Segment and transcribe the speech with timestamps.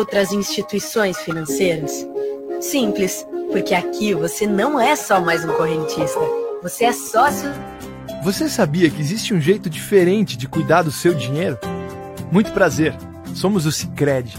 [0.00, 2.06] outras instituições financeiras?
[2.58, 6.18] Simples, porque aqui você não é só mais um correntista,
[6.62, 7.50] você é sócio.
[8.24, 11.58] Você sabia que existe um jeito diferente de cuidar do seu dinheiro?
[12.32, 12.96] Muito prazer,
[13.34, 14.34] somos o Cicred.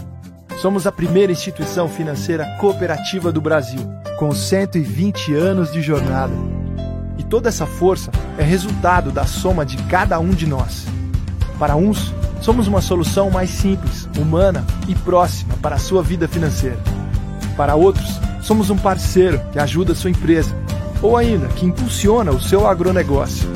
[0.59, 3.81] Somos a primeira instituição financeira cooperativa do Brasil,
[4.17, 6.33] com 120 anos de jornada.
[7.19, 10.85] E toda essa força é resultado da soma de cada um de nós.
[11.59, 16.79] Para uns, somos uma solução mais simples, humana e próxima para a sua vida financeira.
[17.55, 20.55] Para outros, somos um parceiro que ajuda a sua empresa
[21.01, 23.49] ou ainda que impulsiona o seu agronegócio.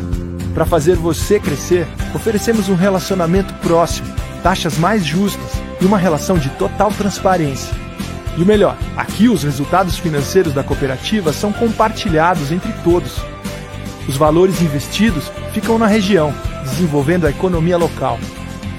[0.53, 4.07] Para fazer você crescer, oferecemos um relacionamento próximo,
[4.41, 7.73] taxas mais justas e uma relação de total transparência.
[8.37, 13.17] E o melhor, aqui os resultados financeiros da cooperativa são compartilhados entre todos.
[14.07, 16.33] Os valores investidos ficam na região,
[16.63, 18.19] desenvolvendo a economia local.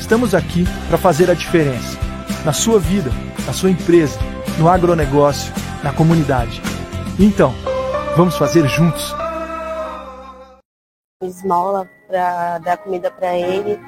[0.07, 1.99] Estamos aqui para fazer a diferença.
[2.45, 3.11] Na sua vida,
[3.45, 4.17] na sua empresa,
[4.57, 6.63] no agronegócio, na comunidade.
[7.19, 7.53] Então,
[8.17, 9.13] vamos fazer juntos.
[11.21, 13.81] Esmola para dar comida para ele.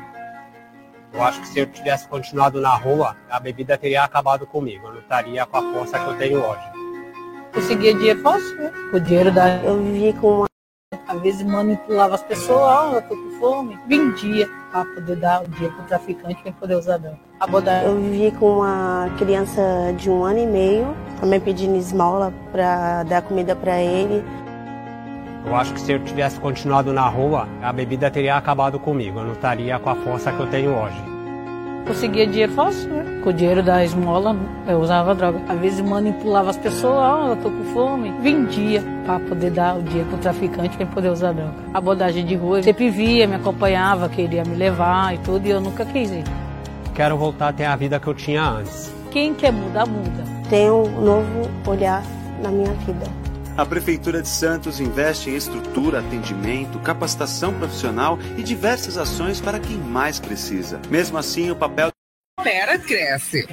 [1.12, 4.88] Eu acho que se eu tivesse continuado na rua, a bebida teria acabado comigo.
[4.88, 6.64] Eu não estaria com a força que eu tenho hoje.
[7.54, 8.72] Conseguia dinheiro fácil, né?
[8.92, 9.62] O dinheiro da.
[9.62, 10.47] Eu vivi com uma.
[11.06, 13.78] Às vezes manipulava as pessoas, ó, oh, eu tô com fome.
[13.86, 17.18] Vendia para poder dar o dinheiro pro traficante para poder usar droga.
[17.84, 19.62] Eu vivi com uma criança
[19.98, 24.24] de um ano e meio, também pedindo esmola para dar comida para ele.
[25.46, 29.18] Eu acho que se eu tivesse continuado na rua, a bebida teria acabado comigo.
[29.18, 31.17] Eu não estaria com a força que eu tenho hoje.
[31.88, 33.20] Conseguia dinheiro fácil, né?
[33.24, 34.36] Com o dinheiro da esmola,
[34.66, 35.40] eu usava droga.
[35.48, 38.12] Às vezes manipulava as pessoas, ó, oh, eu tô com fome.
[38.20, 41.54] Vendia para poder dar o dinheiro pro traficante para poder usar droga.
[41.72, 45.86] Abordagem de rua, sempre via, me acompanhava, queria me levar e tudo, e eu nunca
[45.86, 46.24] quis ir.
[46.94, 48.94] Quero voltar a ter a vida que eu tinha antes.
[49.10, 50.24] Quem quer mudar, muda.
[50.50, 52.02] Tem um novo olhar
[52.42, 53.06] na minha vida.
[53.58, 59.76] A Prefeitura de Santos investe em estrutura, atendimento, capacitação profissional e diversas ações para quem
[59.76, 60.80] mais precisa.
[60.88, 61.90] Mesmo assim, o papel.
[62.40, 63.48] Pera cresce.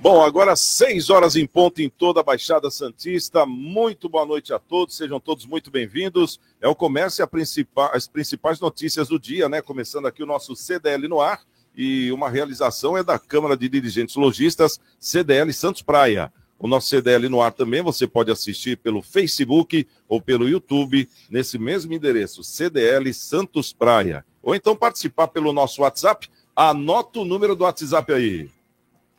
[0.00, 3.44] Bom, agora seis horas em ponto em toda a Baixada Santista.
[3.44, 6.38] Muito boa noite a todos, sejam todos muito bem-vindos.
[6.60, 9.60] É o comércio e as principais notícias do dia, né?
[9.60, 11.40] Começando aqui o nosso CDL no ar.
[11.76, 16.32] E uma realização é da Câmara de Dirigentes Logistas, CDL Santos Praia.
[16.62, 21.58] O nosso CDL no ar também você pode assistir pelo Facebook ou pelo YouTube, nesse
[21.58, 24.24] mesmo endereço, CDL Santos Praia.
[24.40, 26.30] Ou então participar pelo nosso WhatsApp.
[26.54, 28.48] Anota o número do WhatsApp aí.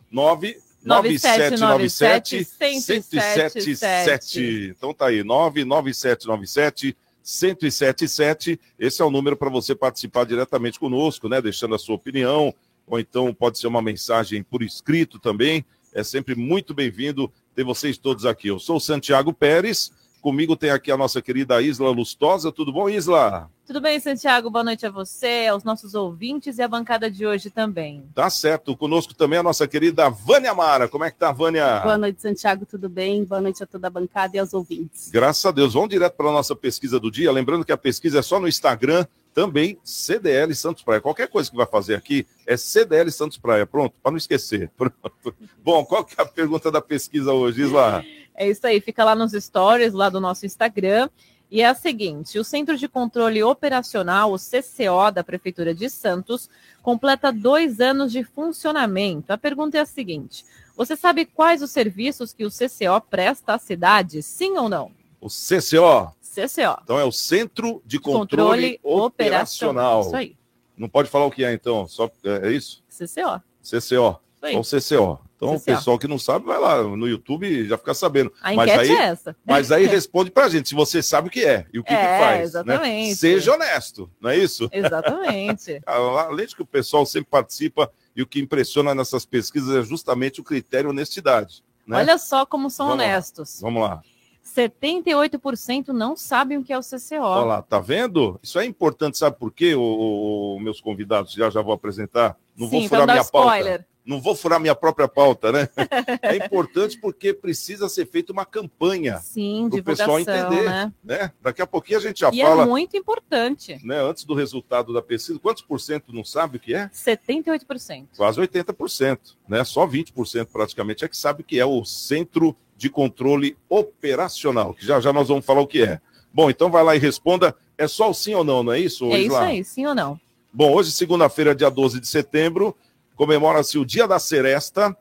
[0.09, 4.73] 99797 1077.
[4.77, 8.57] Então tá aí, 99797 1077.
[8.79, 11.41] Esse é o número para você participar diretamente conosco, né?
[11.41, 12.55] Deixando a sua opinião,
[12.87, 15.65] ou então pode ser uma mensagem por escrito também.
[15.93, 18.47] É sempre muito bem-vindo ter vocês todos aqui.
[18.47, 19.91] Eu sou o Santiago Pérez.
[20.23, 22.49] Comigo tem aqui a nossa querida Isla Lustosa.
[22.49, 23.51] Tudo bom, Isla?
[23.67, 24.49] Tudo bem, Santiago?
[24.49, 28.05] Boa noite a você, aos nossos ouvintes e a bancada de hoje também.
[28.15, 28.73] Tá certo.
[28.77, 30.87] Conosco também a nossa querida Vânia Mara.
[30.87, 31.81] Como é que tá, Vânia?
[31.81, 32.65] Boa noite, Santiago.
[32.65, 33.25] Tudo bem?
[33.25, 35.09] Boa noite a toda a bancada e aos ouvintes.
[35.11, 35.73] Graças a Deus.
[35.73, 37.29] Vamos direto para a nossa pesquisa do dia.
[37.29, 41.01] Lembrando que a pesquisa é só no Instagram também CDL Santos Praia.
[41.01, 43.65] Qualquer coisa que vai fazer aqui é CDL Santos Praia.
[43.65, 44.71] Pronto, para não esquecer.
[44.77, 45.35] Pronto.
[45.61, 48.05] Bom, qual que é a pergunta da pesquisa hoje, Isla?
[48.35, 51.09] É isso aí, fica lá nos stories, lá do nosso Instagram.
[51.51, 56.49] E é a seguinte: o Centro de Controle Operacional, o CCO da Prefeitura de Santos,
[56.81, 59.31] completa dois anos de funcionamento.
[59.31, 60.43] A pergunta é a seguinte:
[60.75, 64.23] você sabe quais os serviços que o CCO presta à cidade?
[64.23, 64.91] Sim ou não?
[65.21, 66.81] O CCO CCO.
[66.83, 70.01] Então é o Centro de Controle, Controle Operacional.
[70.01, 70.35] Isso aí.
[70.75, 71.87] Não pode falar o que é, então?
[71.87, 72.83] Só, é, é isso?
[72.89, 73.41] CCO.
[73.61, 74.19] CCO.
[74.43, 75.19] Então, CCO.
[75.43, 78.31] Então, o pessoal que não sabe, vai lá no YouTube e já fica sabendo.
[78.41, 79.35] A mas aí, é essa.
[79.45, 81.97] Mas aí responde pra gente se você sabe o que é e o que, é,
[81.97, 82.37] que faz.
[82.37, 82.43] Né?
[82.43, 83.09] Exatamente.
[83.09, 83.15] Né?
[83.15, 84.69] Seja honesto, não é isso?
[84.71, 85.81] Exatamente.
[85.85, 90.39] Além de que o pessoal sempre participa e o que impressiona nessas pesquisas é justamente
[90.39, 91.63] o critério honestidade.
[91.85, 91.97] Né?
[91.97, 93.61] Olha só como são Vamos honestos.
[93.61, 93.67] Lá.
[93.67, 94.01] Vamos lá.
[94.43, 97.21] 78% não sabem o que é o CCO.
[97.21, 98.39] Olha lá, tá vendo?
[98.43, 101.31] Isso é importante, sabe por quê, o, meus convidados?
[101.31, 102.37] Já já vou apresentar.
[102.55, 103.79] Não Sim, vou furar minha spoiler.
[103.79, 103.92] pauta.
[104.05, 105.69] Não vou furar minha própria pauta, né?
[106.21, 109.17] é importante porque precisa ser feita uma campanha.
[109.19, 110.63] Sim, para o pessoal entender.
[110.63, 110.93] Né?
[111.03, 111.31] né?
[111.41, 112.63] Daqui a pouquinho a gente já e fala.
[112.63, 113.79] É muito importante.
[113.83, 114.01] Né?
[114.01, 116.89] Antes do resultado da pesquisa, quantos por cento não sabe o que é?
[116.89, 118.07] 78%.
[118.17, 119.19] Quase 80%.
[119.47, 119.63] Né?
[119.63, 124.85] Só 20% praticamente é que sabe o que é o Centro de controle operacional, que
[124.85, 126.01] já já nós vamos falar o que é.
[126.33, 127.55] Bom, então vai lá e responda.
[127.77, 129.05] É só o sim ou não, não é isso?
[129.11, 130.19] É isso aí, sim ou não.
[130.51, 132.75] Bom, hoje, segunda-feira, dia 12 de setembro,
[133.15, 134.95] comemora-se o Dia da Seresta.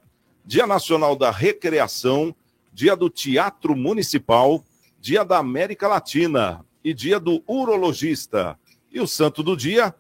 [0.45, 2.35] Dia Nacional da Recreação,
[2.73, 4.65] Dia do Teatro Municipal,
[5.01, 8.59] Dia da América Latina e Dia do Urologista.
[8.91, 9.95] E o santo do dia,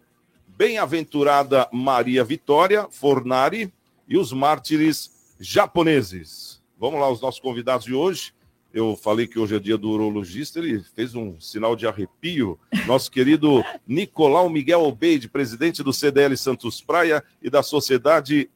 [0.48, 3.72] Bem-aventurada Maria Vitória Fornari
[4.06, 6.60] e os mártires japoneses.
[6.78, 8.34] Vamos lá, os nossos convidados de hoje.
[8.72, 12.58] Eu falei que hoje é dia do urologista, ele fez um sinal de arrepio.
[12.86, 18.48] Nosso querido Nicolau Miguel Obeide, presidente do CDL Santos Praia e da Sociedade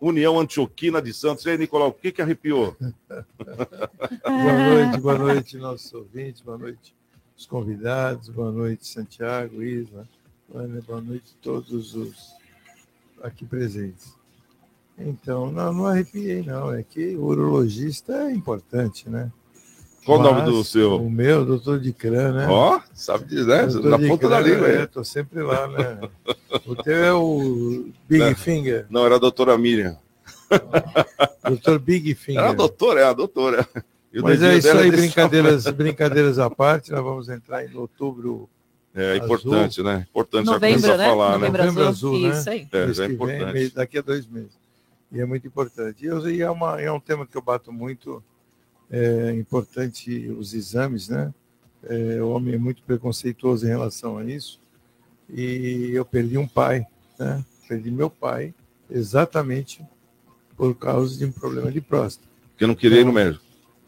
[0.00, 1.44] União Antioquina de Santos.
[1.44, 2.74] E aí, Nicolau, o que, que arrepiou?
[4.24, 6.94] boa noite, boa noite, nossos ouvintes, boa noite,
[7.36, 9.58] os convidados, boa noite, Santiago,
[10.54, 12.34] Ana, boa noite a todos os
[13.22, 14.14] aqui presentes.
[14.98, 16.72] Então, não, não arrepiei, não.
[16.72, 19.30] É que o urologista é importante, né?
[20.04, 20.96] Qual o nome do seu?
[20.96, 22.46] O meu, doutor de Cran, né?
[22.46, 23.88] Ó, oh, sabe dizer, né?
[23.88, 24.68] na ponta da língua.
[24.68, 25.98] É, tô sempre lá, né?
[26.66, 28.86] o teu é o Big não, Finger.
[28.90, 29.96] Não, era a doutora Miriam.
[31.42, 32.42] doutor Big Finger.
[32.42, 33.66] Era a doutora, é a doutora.
[34.22, 38.48] Mas é isso aí, brincadeiras, brincadeiras à parte, nós vamos entrar em outubro.
[38.94, 39.84] É importante, azul.
[39.84, 40.06] né?
[40.08, 41.04] Importante Novembro, já começar né?
[41.04, 41.64] a falar, Novembro né?
[41.64, 42.28] Novembro azul, né?
[42.28, 42.68] Isso aí.
[42.70, 43.52] É, já é vem, importante.
[43.52, 44.63] mês- daqui a dois meses.
[45.14, 46.04] E é muito importante.
[46.04, 48.22] E, eu- e é, uma, é um tema que eu bato muito.
[48.90, 51.32] É importante os exames, né?
[51.84, 54.60] É, o homem é muito preconceituoso em relação a isso.
[55.30, 56.86] E eu perdi um pai,
[57.18, 57.44] né?
[57.68, 58.52] Perdi meu pai
[58.90, 59.82] exatamente
[60.56, 62.28] por causa de um problema de próstata.
[62.50, 63.42] Porque eu não queria ir no médico.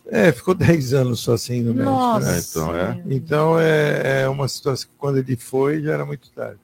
[0.06, 1.90] É, ficou 10 anos só assim no médico.
[1.92, 2.26] Nossa.
[2.26, 2.36] né?
[2.36, 3.02] É, então, é.
[3.14, 6.60] Então é, é uma situação que quando ele foi já era muito tarde.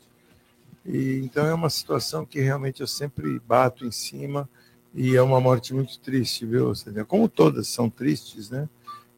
[0.85, 4.49] E, então é uma situação que realmente eu sempre bato em cima
[4.95, 6.73] e é uma morte muito triste, viu?
[7.07, 8.69] Como todas são tristes, né?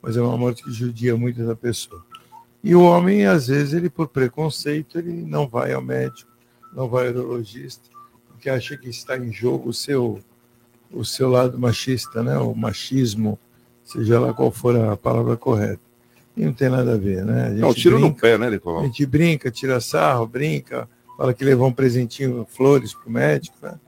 [0.03, 2.05] Mas é uma morte que judia muito da pessoa.
[2.63, 6.31] E o homem, às vezes, ele por preconceito, ele não vai ao médico,
[6.75, 7.89] não vai ao urologista,
[8.29, 10.21] porque acha que está em jogo o seu,
[10.91, 12.37] o seu lado machista, né?
[12.39, 13.39] O machismo,
[13.83, 15.81] seja lá qual for a palavra correta.
[16.37, 17.47] E não tem nada a ver, né?
[17.47, 18.83] A gente Não, tiro no brinca- pé, né, a Nicolau?
[18.85, 23.79] gente brinca, tira sarro, brinca, fala que levou um presentinho, flores para o médico, né?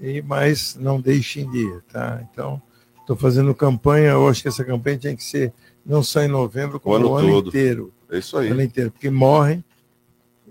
[0.00, 2.20] e, mas não deixem de ir, tá?
[2.30, 2.60] Então,
[3.00, 5.52] estou fazendo campanha, eu acho que essa campanha tinha que ser
[5.84, 7.92] não só em novembro, como O ano o ano inteiro.
[8.10, 8.50] É isso O aí.
[8.50, 9.64] ano inteiro, porque morrem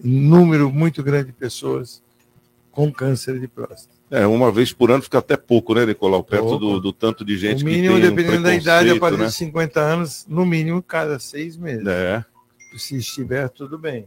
[0.04, 2.04] um número muito grande de pessoas
[2.72, 3.98] com câncer de próstata.
[4.10, 6.24] É, uma vez por ano fica até pouco, né, Nicolau?
[6.24, 9.00] Perto do, do tanto de gente o mínimo, que tem um dependendo da idade, a
[9.00, 9.26] partir né?
[9.26, 11.86] de 50 anos, no mínimo cada seis meses.
[11.86, 12.24] É,
[12.78, 14.06] se estiver tudo bem.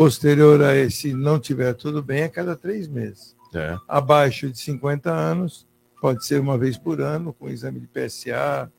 [0.00, 3.36] Posterior a esse, se não tiver tudo bem, a cada três meses.
[3.54, 3.76] é.
[3.86, 5.66] Abaixo de 50 anos,
[6.00, 8.72] pode ser uma vez por ano, com exame de PSA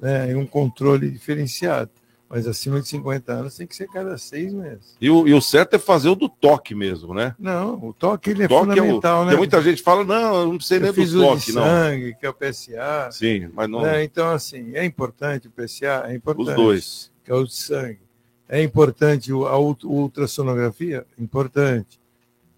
[0.00, 1.92] né, e um controle diferenciado.
[2.28, 4.96] Mas acima de 50 anos tem que ser cada seis meses.
[5.00, 7.36] E o, e o certo é fazer o do toque mesmo, né?
[7.38, 9.38] Não, o toque ele é toque é o, fundamental, porque né?
[9.38, 11.62] muita gente fala, não, eu não sei nem Eu fiz do o de toque, não.
[11.62, 13.10] sangue, que é o PSA.
[13.12, 13.82] Sim, mas não.
[13.82, 14.02] né?
[14.02, 16.06] Então, assim, é importante o PSA?
[16.08, 16.48] É importante.
[16.48, 17.12] Os dois.
[17.22, 18.03] que é o de sangue.
[18.48, 21.06] É importante a ult- ultrassonografia?
[21.18, 22.00] Importante.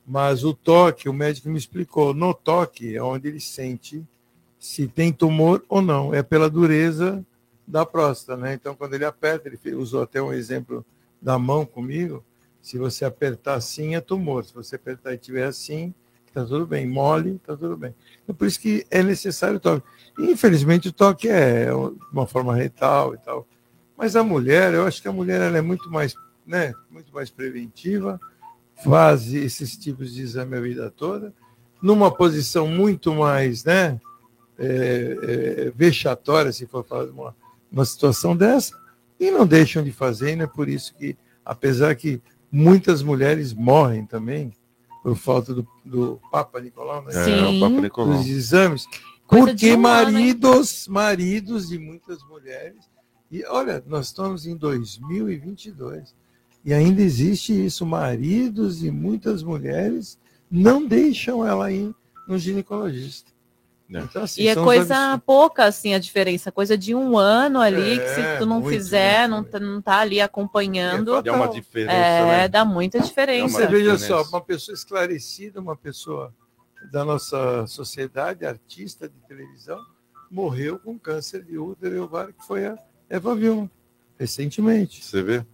[0.07, 4.05] Mas o toque, o médico me explicou, no toque é onde ele sente
[4.59, 6.15] se tem tumor ou não.
[6.15, 7.25] É pela dureza
[7.67, 8.55] da próstata, né?
[8.55, 10.85] Então, quando ele aperta, ele usou até um exemplo
[11.21, 12.23] da mão comigo.
[12.63, 14.45] Se você apertar assim, é tumor.
[14.45, 15.95] Se você apertar e tiver assim,
[16.27, 16.87] está tudo bem.
[16.87, 17.95] Mole, está tudo bem.
[18.29, 19.87] É por isso que é necessário o toque.
[20.19, 21.69] Infelizmente, o toque é
[22.13, 23.47] uma forma retal e tal.
[23.97, 26.15] Mas a mulher, eu acho que a mulher ela é muito mais,
[26.47, 28.21] né, muito mais preventiva,
[28.85, 31.33] faz esses tipos de exame a vida toda,
[31.81, 34.01] numa posição muito mais, né,
[34.59, 37.35] é, é, vexatória, se for falar de uma,
[37.71, 38.79] uma situação dessa,
[39.19, 42.21] e não deixam de fazer, e não é por isso que, apesar que
[42.53, 44.53] muitas mulheres morrem também,
[45.03, 47.13] por falta do, do Papa Nicolau, né?
[47.13, 47.57] É, Sim.
[47.57, 48.19] o Papa Nicolau.
[48.19, 48.87] dos exames,
[49.27, 50.15] Coisa porque um ano, hein?
[50.15, 52.89] maridos, maridos de muitas mulheres,
[53.31, 56.15] e olha, nós estamos em 2022
[56.65, 60.19] e ainda existe isso, maridos de muitas mulheres
[60.51, 61.95] não deixam ela ir
[62.29, 63.31] no ginecologista.
[63.89, 65.25] Então, assim, E é coisa absurdos.
[65.25, 66.51] pouca, assim, a diferença.
[66.51, 69.61] Coisa de um ano ali, que É, se tu não muito, fizer, muito, não, tá-
[69.61, 72.49] não tá ali acompanhando, É É uma diferença, é, né?
[72.49, 73.47] dá muita É diferença.
[73.47, 74.25] uma Você veja diferença.
[74.25, 76.35] só, uma pessoa esclarecida, uma pessoa
[76.91, 79.79] da nossa sociedade, artista de televisão,
[80.29, 82.77] morreu com câncer de útero e ovário, que foi a
[83.09, 83.71] Eva Vilma,
[84.19, 85.05] recentemente.
[85.05, 85.45] Você vê?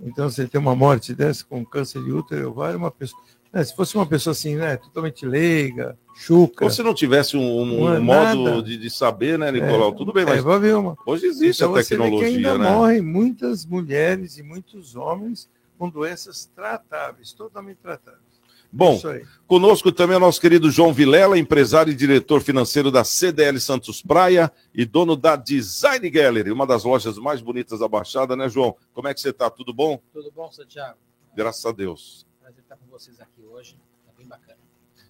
[0.00, 3.20] Então, você tem uma morte dessa com câncer de útero e ovário, uma pessoa.
[3.52, 6.64] né, se fosse uma pessoa assim, né, totalmente leiga, chuca.
[6.64, 8.62] Ou se não tivesse um, um é modo nada.
[8.62, 9.90] de, de saber, né, Nicolau?
[9.90, 10.96] É, Tudo bem, mas Eva Vilma.
[11.06, 12.70] hoje existe Então, a você vê que tecnologia, ainda né?
[12.70, 18.29] morrem muitas mulheres e muitos homens com doenças tratáveis, totalmente tratáveis.
[18.72, 19.00] Bom,
[19.48, 24.00] conosco também é o nosso querido João Vilela, empresário e diretor financeiro da CDL Santos
[24.00, 28.76] Praia e dono da Design Gallery, uma das lojas mais bonitas da Baixada, né, João?
[28.92, 29.50] Como é que você tá?
[29.50, 30.00] Tudo bom?
[30.12, 30.96] Tudo bom, Santiago?
[31.34, 32.26] Graças a Deus.
[32.40, 33.76] Prazer estar com vocês aqui hoje.
[34.06, 34.58] Tá bem bacana.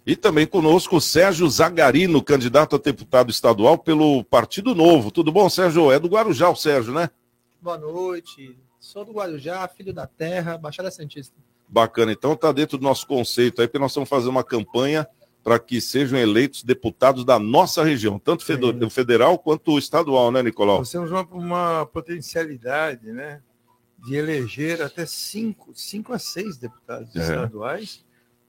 [0.05, 5.11] E também conosco o Sérgio Zagarino, candidato a deputado estadual pelo Partido Novo.
[5.11, 5.91] Tudo bom, Sérgio?
[5.91, 7.11] É do Guarujá o Sérgio, né?
[7.61, 8.57] Boa noite.
[8.79, 11.35] Sou do Guarujá, filho da terra, Baixada Santista.
[11.71, 12.11] Bacana.
[12.11, 15.07] Então tá dentro do nosso conceito aí, porque nós estamos fazendo uma campanha
[15.41, 20.79] para que sejam eleitos deputados da nossa região, tanto fedo- federal quanto estadual, né, Nicolau?
[20.79, 23.41] Nós temos uma, uma potencialidade né,
[24.05, 27.19] de eleger até cinco, cinco a seis deputados É.
[27.21, 28.03] estaduais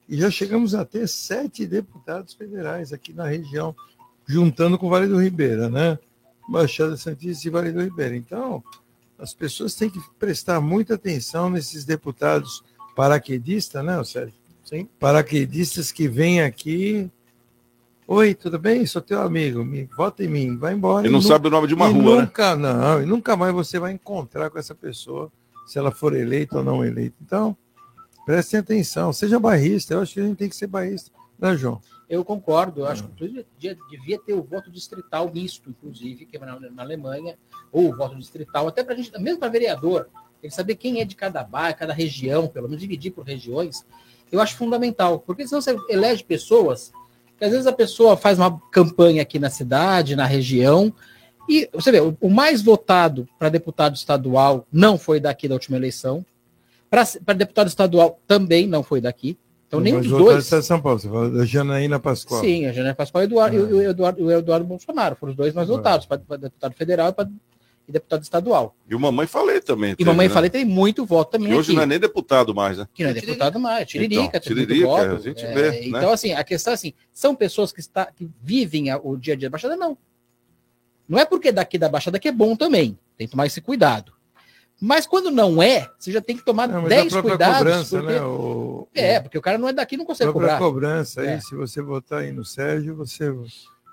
[0.09, 3.75] e já chegamos a ter sete deputados federais aqui na região,
[4.27, 5.99] juntando com o Vale do Ribeira, né?
[6.49, 8.15] Baixada Santista e Vale do Ribeira.
[8.17, 8.63] Então,
[9.19, 12.63] as pessoas têm que prestar muita atenção nesses deputados
[12.95, 14.35] paraquedistas, né, Sérgio?
[14.65, 14.89] Sim.
[14.99, 17.11] Paraquedistas que vêm aqui.
[18.07, 18.87] Oi, tudo bem?
[18.87, 19.65] Sou teu amigo.
[19.65, 21.07] Me, vota em mim, vai embora.
[21.07, 22.23] E não sabe o nome de uma e rua, né?
[22.23, 25.31] nunca, Não, e nunca mais você vai encontrar com essa pessoa,
[25.67, 27.17] se ela for eleita ou não eleita.
[27.23, 27.57] Então,
[28.25, 29.95] prestem atenção, seja bairrista.
[29.95, 31.81] Eu acho que a gente tem que ser bairrista, né, João?
[32.09, 36.41] Eu concordo, eu acho que devia, devia ter o voto distrital misto, inclusive, que é
[36.41, 37.39] na, na Alemanha,
[37.71, 40.09] ou o voto distrital, até para a gente, mesmo para vereador,
[40.43, 43.87] tem que saber quem é de cada bairro, cada região, pelo menos dividir por regiões,
[44.31, 46.93] eu acho fundamental, porque senão você elege pessoas
[47.39, 50.93] que às vezes a pessoa faz uma campanha aqui na cidade, na região,
[51.49, 55.77] e você vê, o, o mais votado para deputado estadual não foi daqui da última
[55.77, 56.27] eleição,
[56.91, 60.51] para deputado estadual também não foi daqui, então nenhum dos dois.
[60.51, 62.41] de São Paulo, você fala da Janaína Pascoal.
[62.43, 65.55] Sim, a Janaína Pascoal e, Eduardo, e o, Eduardo, o Eduardo Bolsonaro foram os dois
[65.55, 67.29] mais votados, para deputado federal e, pra,
[67.89, 68.77] e deputado estadual.
[68.89, 69.93] E o Mamãe Falei também.
[69.93, 70.35] E teve, Mamãe né?
[70.35, 71.77] Falei tem muito voto também Que hoje aqui.
[71.77, 72.87] não é nem deputado mais, né?
[72.95, 75.11] Que não é deputado mais, Tiririca, Então, Tiririca, voto.
[75.15, 75.87] a gente É, vê, né?
[75.87, 79.35] Então, assim, a questão é assim, são pessoas que, está, que vivem a- o dia
[79.35, 79.77] a dia da Baixada?
[79.77, 79.97] Não.
[81.09, 84.13] Não é porque daqui da Baixada que é bom também, tem que tomar esse cuidado.
[84.81, 87.59] Mas quando não é, você já tem que tomar Não, mas 10 a própria cuidados.
[87.59, 88.23] cobrança, porque- né?
[88.23, 90.59] O, É, porque o cara não é daqui não consegue cobrar.
[90.59, 91.41] cobrança aí, É.
[91.41, 93.33] se você votar aí no Sérgio, você,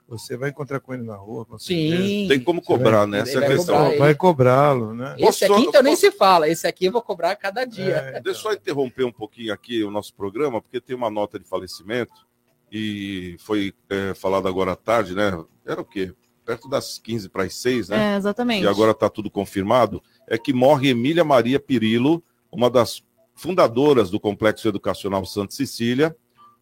[0.09, 1.45] você vai encontrar com ele na rua.
[1.45, 2.25] com Sim.
[2.27, 3.19] Tem como cobrar, vai- né?
[3.19, 3.77] Essa é vai questão.
[3.77, 5.15] cobrar, Vai cobrá-lo, né?
[5.17, 7.95] Esse Posso- aqui então nem se fala, esse aqui eu vou cobrar cada dia.
[7.95, 11.37] É, Deixa eu só interromper um pouquinho aqui o nosso programa, porque tem uma nota
[11.39, 12.27] de falecimento
[12.71, 15.37] e foi é, falado agora à tarde, né?
[15.65, 16.13] Era o quê?
[16.45, 18.13] Perto das 15 para as 6, né?
[18.13, 18.63] É, exatamente.
[18.63, 23.03] e agora está tudo confirmado, é que morre Emília Maria Pirillo, uma das
[23.35, 26.15] fundadoras do Complexo Educacional Santa Cecília,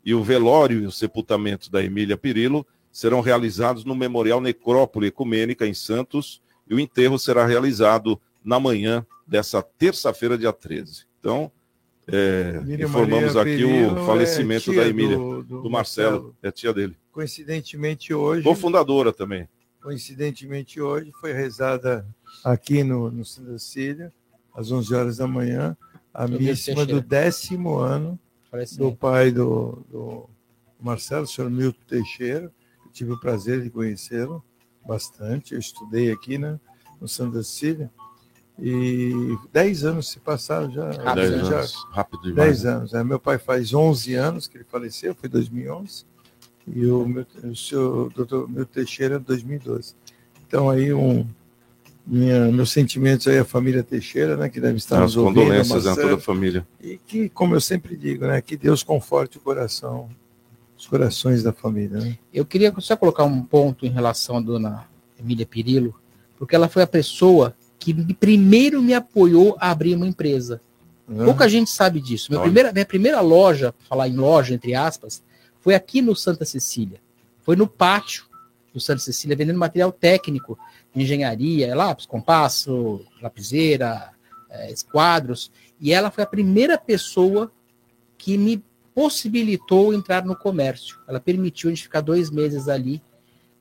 [0.06, 2.66] e o velório e o sepultamento da Emília Pirillo
[2.98, 9.06] serão realizados no Memorial Necrópole Ecumênica em Santos, e o enterro será realizado na manhã
[9.28, 11.06] dessa terça-feira, dia 13.
[11.20, 11.52] Então,
[12.08, 16.36] é, informamos Maria aqui o falecimento é da Emília, do- do, do Marcelo, Marcelo.
[16.42, 16.98] é tia dele.
[17.12, 19.48] Coincidentemente hoje, Cofundadora também.
[19.80, 22.04] coincidentemente hoje, foi rezada
[22.44, 24.12] aqui no, no Santa Cecília,
[24.56, 25.78] às 11 horas da manhã,
[26.12, 26.84] a Teixeira.
[26.84, 28.20] do décimo ano
[28.76, 30.28] do pai do, do
[30.82, 32.52] Marcelo, o senhor Milton Teixeira.
[32.98, 34.44] Tive o prazer de conhecê-lo
[34.84, 35.54] bastante.
[35.54, 36.60] Eu estudei aqui né,
[37.00, 37.92] no Santa Cecília.
[38.60, 40.90] E 10 anos se passaram já.
[40.90, 41.44] Rápido, Dez né?
[41.44, 42.64] já anos, rápido demais.
[42.64, 42.94] 10 anos.
[42.96, 46.06] É, meu pai faz 11 anos que ele faleceu, foi 2011.
[46.66, 49.94] E o, meu, o senhor doutor Milton Teixeira, 2012.
[50.48, 51.24] Então, aí, um,
[52.04, 55.36] minha, meus sentimentos aí à família Teixeira, né, que deve estar As nos ouvindo.
[55.36, 56.10] condolências a Marcelo.
[56.10, 56.68] toda a família.
[56.82, 60.10] E que, como eu sempre digo, né, que Deus conforte o coração,
[60.88, 62.00] corações da família.
[62.00, 62.18] Né?
[62.34, 64.88] Eu queria só colocar um ponto em relação à dona
[65.20, 65.94] Emília Pirillo,
[66.38, 70.62] porque ela foi a pessoa que me- primeiro me apoiou a abrir uma empresa.
[71.08, 71.24] Né?
[71.26, 72.28] Pouca gente sabe disso.
[72.32, 72.48] Minha Olha.
[72.48, 75.24] primeira, minha primeira loja, falar em loja, entre aspas,
[75.60, 77.00] foi aqui no Santa Cecília.
[77.42, 78.26] Foi no pátio
[78.74, 80.58] do Santa Cecília, vendendo material técnico
[80.94, 84.12] de engenharia, lápis, compasso, lapiseira,
[84.50, 85.52] eh, esquadros.
[85.80, 87.52] E ela foi a primeira pessoa
[88.18, 88.64] que me
[88.98, 90.98] possibilitou entrar no comércio.
[91.08, 93.00] Ela permitiu a gente ficar dois meses ali.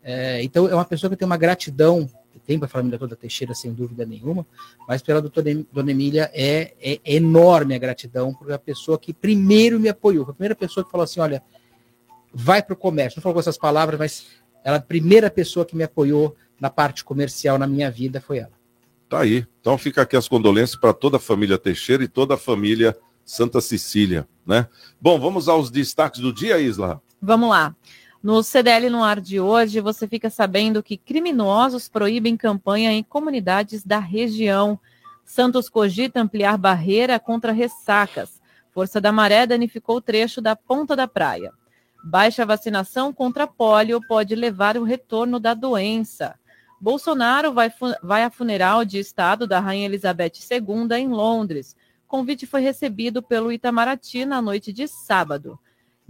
[0.03, 2.09] Eh, então, é uma pessoa que tenho uma gratidão,
[2.47, 4.47] tenho para a família toda Teixeira, sem dúvida nenhuma,
[4.89, 9.13] mas pela doutora Dona Emília é, é enorme a gratidão, porque é a pessoa que
[9.13, 11.43] primeiro me apoiou, a primeira pessoa que falou assim: olha,
[12.33, 13.19] vai para o comércio.
[13.19, 14.27] Não falou com essas palavras, mas
[14.65, 18.53] ela, a primeira pessoa que me apoiou na parte comercial na minha vida foi ela.
[19.07, 19.47] Tá aí.
[19.61, 23.61] Então fica aqui as condolências para toda a família Teixeira e toda a família Santa
[23.61, 24.69] Cecília, né?
[25.01, 27.03] Bom, vamos aos destaques do dia, Isla.
[27.21, 27.75] Vamos lá.
[28.23, 33.85] No CDL no ar de hoje, você fica sabendo que criminosos proíbem campanha em comunidades
[33.85, 34.79] da região.
[35.25, 38.41] Santos cogita ampliar barreira contra ressacas.
[38.73, 41.53] Força da maré danificou o trecho da ponta da praia.
[42.05, 46.37] Baixa vacinação contra pólio pode levar o retorno da doença.
[46.81, 51.75] Bolsonaro vai, vai a funeral de Estado da Rainha Elizabeth II em Londres.
[52.07, 55.59] Convite foi recebido pelo Itamaraty na noite de sábado.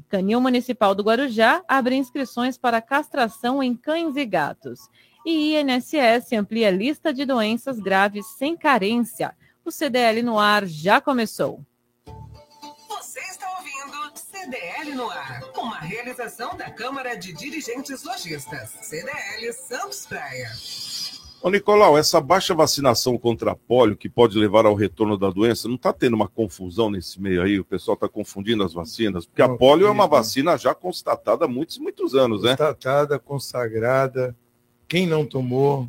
[0.08, 4.80] Canil Municipal do Guarujá abre inscrições para castração em cães e gatos.
[5.24, 9.34] E INSS amplia lista de doenças graves sem carência.
[9.64, 11.60] O CDL no ar já começou.
[12.88, 20.06] Você está ouvindo CDL no ar, uma realização da Câmara de Dirigentes Lojistas, CDL Santos
[20.06, 20.52] Praia.
[21.46, 25.76] Ô, Nicolau, essa baixa vacinação contra pólio, que pode levar ao retorno da doença, não
[25.76, 27.60] está tendo uma confusão nesse meio aí?
[27.60, 29.26] O pessoal está confundindo as vacinas?
[29.26, 32.56] Porque a pólio é uma vacina já constatada há muitos, muitos anos, né?
[32.56, 34.34] Constatada, consagrada.
[34.88, 35.88] Quem não tomou,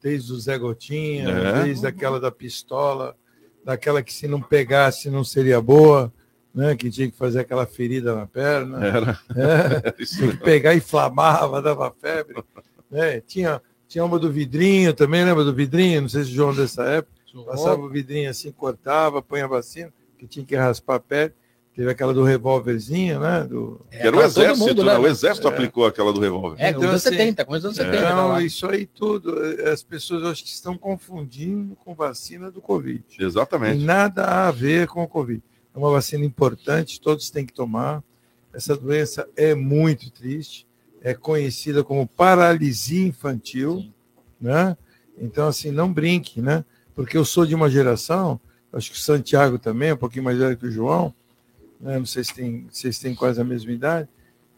[0.00, 1.64] desde o Zé Gotinha, É.
[1.64, 3.16] desde aquela da pistola,
[3.64, 6.12] daquela que se não pegasse não seria boa,
[6.54, 6.76] né?
[6.76, 8.86] Que tinha que fazer aquela ferida na perna.
[8.86, 9.18] Era.
[9.34, 9.90] É.
[10.06, 12.40] Tinha que pegar e inflamava, dava febre.
[12.88, 13.20] né?
[13.22, 13.60] Tinha,
[13.92, 16.00] tinha uma do vidrinho também, lembra do vidrinho?
[16.00, 17.12] Não sei se o João é dessa época.
[17.46, 21.32] Passava o vidrinho assim, cortava, põe a vacina, que tinha que raspar a pele.
[21.74, 23.44] Teve aquela do revólverzinho, né?
[23.44, 23.84] Do...
[23.90, 24.98] Que era o exército, né?
[24.98, 26.56] O exército aplicou aquela do revólver.
[26.58, 27.96] É, com os anos 70, com os anos 70.
[27.96, 32.60] Então, isso aí tudo, eh, as pessoas eu acho que estão confundindo com vacina do
[32.60, 33.02] Covid.
[33.18, 33.78] Exatamente.
[33.78, 35.42] Tem nada a ver com o Covid.
[35.74, 38.02] É uma vacina importante, todos têm que tomar.
[38.52, 40.66] Essa doença é muito triste,
[41.02, 43.84] é conhecida como paralisia infantil,
[44.40, 44.76] né?
[45.18, 46.64] Então, assim, não brinque, né?
[46.94, 48.40] Porque eu sou de uma geração,
[48.72, 51.12] acho que o Santiago também, um pouquinho mais velho que o João,
[51.80, 51.98] né?
[51.98, 54.08] não sei se tem, vocês têm quase a mesma idade,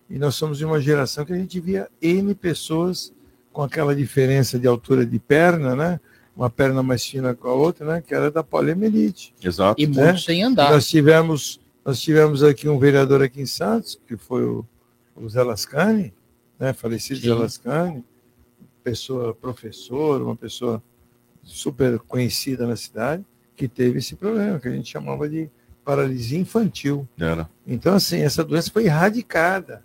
[0.09, 3.13] e nós somos de uma geração que a gente via N pessoas
[3.53, 6.01] com aquela diferença de altura de perna, né?
[6.37, 8.03] Uma perna mais fina com a outra, né?
[8.07, 9.33] Que era da poliomielite.
[9.43, 9.81] Exato.
[9.81, 10.71] E muitos sem andar.
[10.71, 14.67] Nós tivemos, nós tivemos aqui um vereador aqui em Santos, que foi o,
[15.17, 16.13] o Zé Lascani,
[16.59, 16.73] né?
[16.73, 17.27] Falecido Sim.
[17.29, 18.05] Zé Lascani,
[18.83, 20.83] pessoa professor, uma pessoa
[21.43, 23.25] super conhecida na cidade,
[23.57, 25.49] que teve esse problema, que a gente chamava de
[25.85, 27.07] paralisia infantil.
[27.19, 27.49] Era.
[27.67, 29.83] Então, assim, essa doença foi erradicada.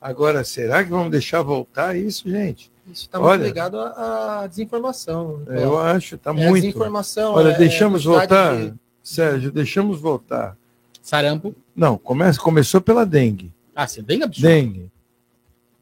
[0.00, 2.70] Agora, será que vamos deixar voltar isso, gente?
[2.86, 5.42] Isso está muito Olha, ligado à, desinformação.
[5.48, 6.62] é, eu acho, está É muito.
[6.62, 7.32] desinformação.
[7.34, 10.56] Olha, é- deixamos é voltar, de- Sérgio, deixamos voltar.
[11.02, 11.54] Sarampo.
[11.74, 13.52] Não, começa, começou pela dengue.
[13.74, 14.46] Ah, sim, bem absurdo.
[14.48, 14.90] Dengue.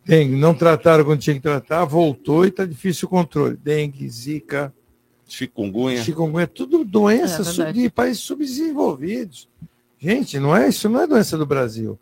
[0.05, 3.57] Dengue, não trataram quando tinha que tratar, voltou e está difícil o controle.
[3.57, 4.73] Dengue, zika,
[5.27, 6.03] Chikungunya.
[6.03, 9.49] chikungunya, tudo doença É, de países subdesenvolvidos.
[9.99, 11.99] Gente, não é isso, não é doença do Brasil.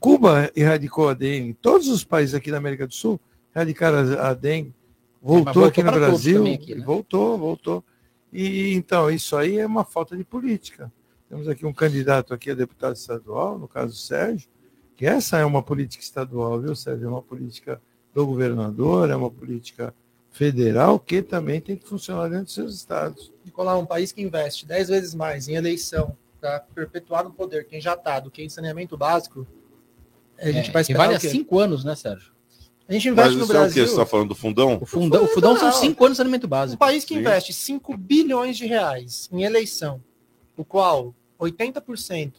[0.00, 3.20] Cuba erradicou a dengue, todos os países aqui da América do Sul
[3.54, 4.74] erradicaram a, dengue.
[5.20, 6.84] Voltou, voltou aqui no Brasil, aqui, né?
[6.84, 7.84] voltou, voltou.
[8.32, 10.90] E então, isso aí é uma falta de política.
[11.28, 14.48] Temos aqui um candidato aqui a deputado estadual, no caso o Sérgio,
[15.02, 17.06] que essa é uma política estadual, viu, Sérgio?
[17.06, 17.82] É uma política
[18.14, 19.92] do governador, é uma política
[20.30, 23.32] federal que também tem que funcionar dentro dos seus estados.
[23.44, 27.80] Nicolau, um país que investe 10 vezes mais em eleição para perpetuar no poder quem
[27.80, 29.44] já está do que em saneamento básico,
[30.38, 32.30] a gente É, vai que esperar vale o há cinco anos, né, Sérgio?
[32.88, 33.60] A gente Mas investe no isso é o que?
[33.64, 33.84] Brasil.
[33.86, 34.78] Você está falando do fundão?
[34.80, 35.74] O fundão, o fundão são Não.
[35.74, 36.78] cinco anos de saneamento Um básico.
[36.78, 37.20] país que Sim.
[37.20, 40.00] investe 5 bilhões de reais em eleição,
[40.56, 42.34] o qual 80%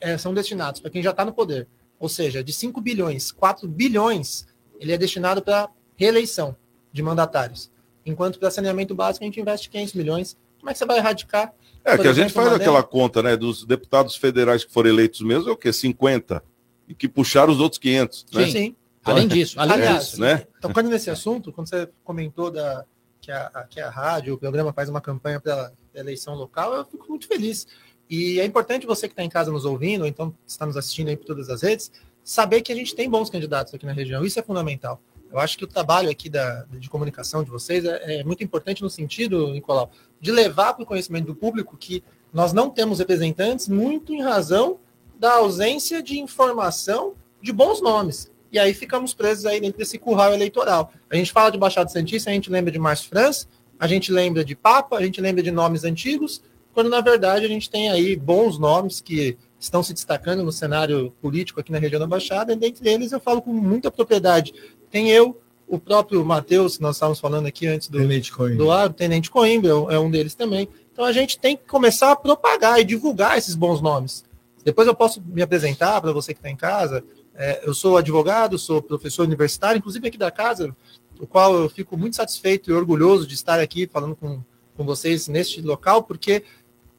[0.00, 1.66] é, são destinados para quem já está no poder.
[1.98, 4.46] Ou seja, de 5 bilhões, 4 bilhões
[4.78, 6.56] ele é destinado para reeleição
[6.92, 7.70] de mandatários.
[8.04, 10.36] Enquanto para saneamento básico a gente investe 500 milhões.
[10.58, 11.52] Como é que você vai erradicar?
[11.84, 15.48] É, que a gente faz aquela conta, né, dos deputados federais que foram eleitos mesmo,
[15.48, 15.72] é o quê?
[15.72, 16.42] 50.
[16.88, 18.46] E que puxaram os outros 500, né?
[18.50, 18.76] Sim.
[19.02, 20.20] Além disso, além Aliás, disso.
[20.20, 20.46] né?
[20.60, 22.84] Tocando nesse assunto, quando você comentou da,
[23.20, 27.06] que, a- que a rádio, o programa faz uma campanha para eleição local, eu fico
[27.08, 27.66] muito feliz.
[28.10, 31.08] E é importante você que está em casa nos ouvindo, ou então está nos assistindo
[31.08, 31.92] aí por todas as redes,
[32.24, 34.24] saber que a gente tem bons candidatos aqui na região.
[34.24, 35.00] Isso é fundamental.
[35.30, 38.82] Eu acho que o trabalho aqui da, de comunicação de vocês é, é muito importante
[38.82, 43.68] no sentido, Nicolau, de levar para o conhecimento do público que nós não temos representantes
[43.68, 44.80] muito em razão
[45.16, 48.30] da ausência de informação de bons nomes.
[48.50, 50.92] E aí ficamos presos aí dentro desse curral eleitoral.
[51.08, 53.46] A gente fala de Baixada Santista, a gente lembra de Márcio França,
[53.78, 57.48] a gente lembra de Papa, a gente lembra de nomes antigos, quando na verdade a
[57.48, 62.00] gente tem aí bons nomes que estão se destacando no cenário político aqui na região
[62.00, 64.54] da Baixada, e dentre eles eu falo com muita propriedade.
[64.90, 68.56] Tem eu, o próprio Matheus, que nós estávamos falando aqui antes do, Tenente Coimbra.
[68.56, 70.68] do ar, o Tenente Coimbra é um deles também.
[70.92, 74.24] Então a gente tem que começar a propagar e divulgar esses bons nomes.
[74.64, 77.04] Depois eu posso me apresentar para você que está em casa.
[77.34, 80.74] É, eu sou advogado, sou professor universitário, inclusive aqui da casa,
[81.18, 84.42] o qual eu fico muito satisfeito e orgulhoso de estar aqui falando com,
[84.76, 86.42] com vocês neste local, porque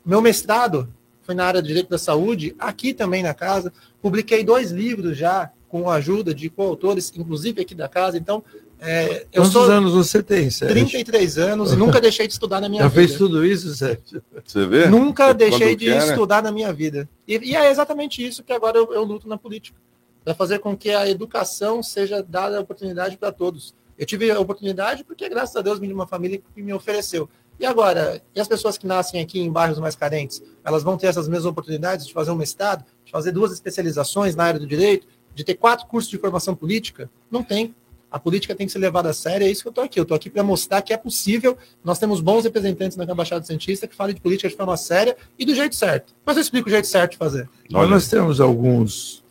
[0.06, 0.88] meu mestrado
[1.22, 3.72] foi na área de direito da saúde, aqui também na casa.
[4.02, 8.18] Publiquei dois livros já, com a ajuda de coautores, inclusive aqui da casa.
[8.18, 8.44] Então,
[8.84, 10.76] é, eu Quantos sou anos você tem, Sérgio?
[10.76, 13.08] 33 anos e nunca deixei de estudar na minha Já vida.
[13.08, 14.24] fez tudo isso, Sérgio?
[14.44, 14.88] Você vê?
[14.88, 16.08] Nunca Quando deixei de quer, né?
[16.08, 17.08] estudar na minha vida.
[17.28, 19.78] E, e é exatamente isso que agora eu, eu luto na política.
[20.26, 23.76] Para fazer com que a educação seja dada a oportunidade para todos.
[23.98, 27.30] Eu tive a oportunidade porque, graças a Deus, vim de uma família que me ofereceu.
[27.62, 30.42] E agora, e as pessoas que nascem aqui em bairros mais carentes?
[30.66, 34.46] Elas vão ter essas mesmas oportunidades de fazer um mestrado, de fazer duas especializações na
[34.46, 37.08] área do direito, de ter quatro cursos de formação política?
[37.30, 37.76] Não tem.
[38.10, 40.00] A política tem que ser levada a sério, é isso que eu estou aqui.
[40.00, 41.56] Eu estou aqui para mostrar que é possível.
[41.84, 45.46] Nós temos bons representantes na Baixada Santista que falem de política de forma séria e
[45.46, 46.16] do jeito certo.
[46.26, 47.48] Mas eu explico o jeito certo de fazer.
[47.70, 49.24] Mas nós temos alguns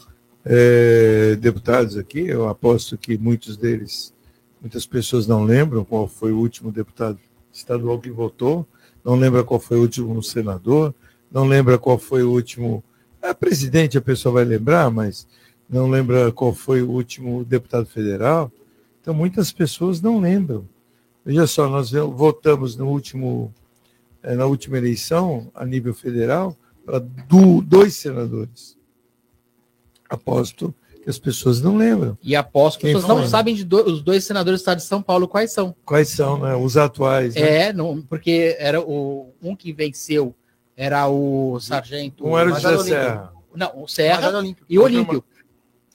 [0.44, 4.14] eh, deputados aqui, eu aposto que muitos deles,
[4.60, 7.18] muitas pessoas não lembram qual foi o último deputado
[7.60, 8.66] estadual que votou,
[9.04, 10.94] não lembra qual foi o último senador,
[11.30, 12.82] não lembra qual foi o último.
[13.22, 15.26] É, presidente a pessoa vai lembrar, mas
[15.68, 18.50] não lembra qual foi o último deputado federal.
[19.00, 20.66] Então muitas pessoas não lembram.
[21.24, 23.54] Veja só, nós votamos no último,
[24.22, 28.76] eh, na última eleição, a nível federal, para do- dois senadores.
[30.08, 32.16] Aposto que as pessoas não lembram.
[32.22, 34.84] E aposto que as pessoas não sabem de do- os dois senadores do estado de
[34.84, 35.74] São Paulo quais são.
[35.84, 36.54] Quais são, né?
[36.54, 37.34] Os atuais.
[37.34, 37.68] né?
[37.68, 40.34] É, não, porque era o um que venceu
[40.76, 42.26] era o sargento.
[42.26, 42.90] Um era o José.
[42.94, 43.32] Serra.
[43.54, 44.64] Não, o Serra Olímpio.
[44.68, 45.24] e o Olímpio.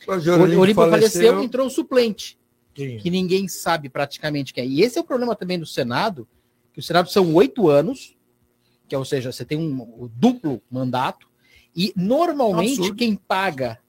[0.07, 1.41] O Olímpio, Olímpio faleceu, faleceu.
[1.43, 2.37] entrou o suplente,
[2.73, 2.97] Quem?
[2.97, 4.67] que ninguém sabe praticamente quem é.
[4.67, 6.27] E esse é o problema também do Senado,
[6.73, 8.15] que o Senado são oito anos,
[8.87, 11.27] que é, ou seja, você tem um, um duplo mandato,
[11.75, 12.95] e normalmente Absurdo.
[12.95, 13.79] quem paga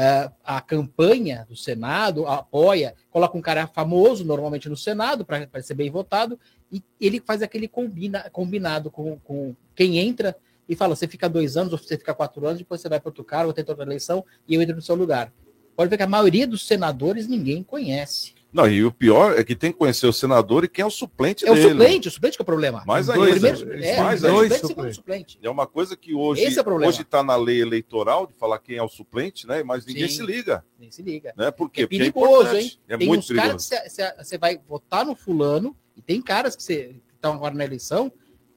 [0.00, 5.74] eh, a campanha do Senado, apoia, coloca um cara famoso normalmente no Senado para ser
[5.74, 6.38] bem votado,
[6.70, 10.36] e ele faz aquele combina, combinado com, com quem entra
[10.68, 13.08] e fala: você fica dois anos, ou você fica quatro anos, depois você vai para
[13.08, 15.32] outro cara, ou tenta outra eleição, e eu entro no seu lugar.
[15.74, 18.37] Pode ver que a maioria dos senadores ninguém conhece.
[18.50, 20.90] Não, e o pior é que tem que conhecer o senador e quem é o
[20.90, 21.68] suplente É o dele.
[21.70, 22.82] suplente, o suplente que é o problema.
[22.86, 23.26] Mais O ainda.
[23.30, 25.38] primeiro, Eles é, mais o suplente, Dois segundo suplente.
[25.42, 28.58] É uma coisa que hoje Esse é o hoje está na lei eleitoral de falar
[28.58, 29.62] quem é o suplente, né?
[29.62, 30.16] Mas ninguém Sim.
[30.16, 31.34] se liga, Nem se liga.
[31.36, 31.50] né?
[31.50, 31.82] Por quê?
[31.82, 32.64] É Porque perigoso, importante.
[32.64, 32.78] hein?
[32.88, 33.48] É tem muito uns perigoso.
[33.48, 37.14] caras que você- você você vai votar no fulano, e tem caras que você- que
[37.14, 38.10] estão agora na eleição,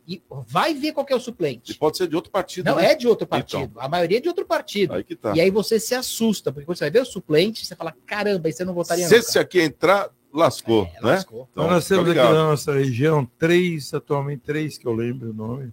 [0.08, 1.74] e vai ver qual que é o E suplente.
[1.76, 2.66] pode ser de outro partido.
[2.66, 2.92] Não né?
[2.92, 3.80] é de outro partido.
[3.80, 4.94] A maioria é de outro partido.
[4.94, 5.34] Aí que tá.
[5.36, 8.48] E aí você se assusta, porque quando você vai ver o suplente, você fala, caramba,
[8.48, 9.20] aí você não votaria Se não.
[9.20, 11.00] esse aqui entrar, lascou, É, né?
[11.12, 11.48] lascou.
[11.52, 15.66] Então, nós temos aqui na nossa região três, atualmente três, que eu lembro o nome.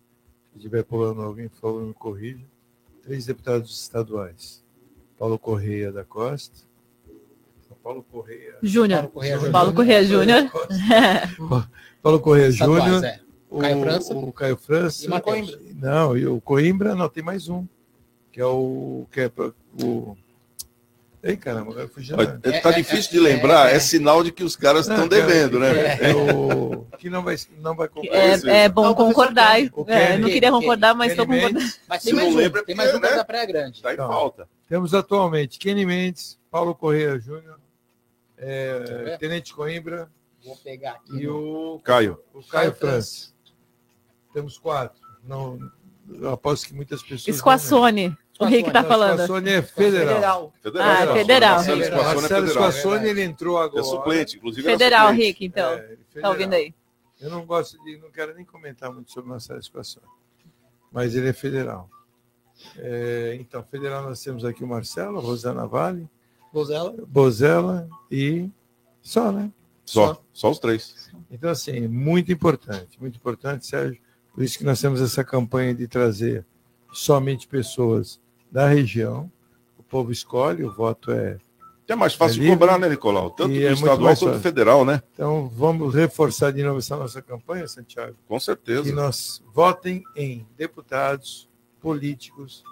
[0.52, 2.44] Se estiver pulando alguém, por favor, me corrija.
[3.02, 4.62] Três deputados estaduais.
[5.18, 6.58] Paulo Correia da Costa.
[7.66, 8.56] São Paulo Correia.
[8.62, 9.00] Júnior.
[9.08, 9.52] Paulo Correia Júnior.
[9.52, 10.50] Paulo Correia Júnior.
[12.02, 13.02] Paulo Correia Júnior.
[13.50, 13.54] É.
[13.56, 14.14] O Caio França.
[14.16, 15.04] O Caio França.
[15.04, 15.58] E Marcos Coimbra.
[15.74, 17.66] Não, e o Coimbra, não, tem mais um.
[18.32, 19.06] Que é o.
[19.10, 19.30] Que é
[19.84, 20.16] o...
[21.20, 22.16] Ei, caramba, agora fugiu.
[22.16, 22.60] Né?
[22.62, 25.98] tá difícil de lembrar, é, sinal de que os caras estão devendo, né?
[26.00, 26.86] É, o...
[26.98, 28.16] Que não vai, não vai comprar.
[28.16, 29.54] É, é bom Não, o concordar.
[29.56, 29.70] Kenny.
[29.72, 30.22] O É, Kenny.
[30.22, 31.64] não queria concordar, mas estou concordando.
[31.88, 33.14] Mas Se tem mais não um, lembra, é tem mais um é né?
[33.16, 33.80] da Praia Grande.
[33.80, 34.08] Tá em Então.
[34.08, 34.48] falta.
[34.68, 37.60] Temos atualmente Kenny Mendes, Paulo Correia Júnior,
[38.36, 40.10] é, Tenente Coimbra
[40.44, 41.18] Vou pegar aqui.
[41.18, 42.18] e o, Caio.
[42.34, 43.28] o Caio França.
[44.32, 45.00] Temos quatro.
[45.24, 45.58] Não,
[46.12, 47.26] eu aposto que muitas pessoas.
[47.26, 48.16] não Esquaçone.
[48.38, 48.84] O Rick tá lembram.
[48.84, 49.20] falando.
[49.20, 50.14] Esquaçone é federal.
[50.14, 50.52] Federal.
[50.62, 50.88] Federal.
[50.88, 51.54] Ah, federal.
[51.56, 52.00] Marcelo Federal.
[52.00, 52.68] É Marcelo federal.
[52.68, 53.80] Esquaçone, ele entrou agora.
[53.80, 54.68] É suplente, inclusive.
[54.68, 55.26] era Federal, suplente.
[55.26, 55.70] Rick, então.
[55.70, 56.74] É, ele Tá ouvindo aí?
[57.20, 60.06] Eu não gosto de, não quero nem comentar muito sobre Marcelo Esquaçone,
[60.92, 61.90] mas ele é federal.
[62.76, 66.08] É, então, federal nós temos aqui o Marcelo, Rosana Vale,
[66.52, 66.94] Bozella.
[67.06, 68.48] Bozella e
[69.02, 69.50] só, né?
[69.84, 71.10] Só, só os três.
[71.30, 74.00] Então, assim, muito importante, muito importante, Sérgio.
[74.38, 76.46] Por isso que nós temos essa campanha de trazer
[76.92, 79.28] somente pessoas da região.
[79.76, 81.38] O povo escolhe, o voto é.
[81.88, 83.30] É mais fácil É cobrar, né, Nicolau?
[83.30, 85.02] Tanto do é estadual quanto federal, né?
[85.12, 88.14] Então, vamos reforçar de novo essa nossa campanha, Santiago.
[88.28, 88.94] Com Que certeza.
[88.94, 91.48] nós votem em deputados
[91.80, 92.62] políticos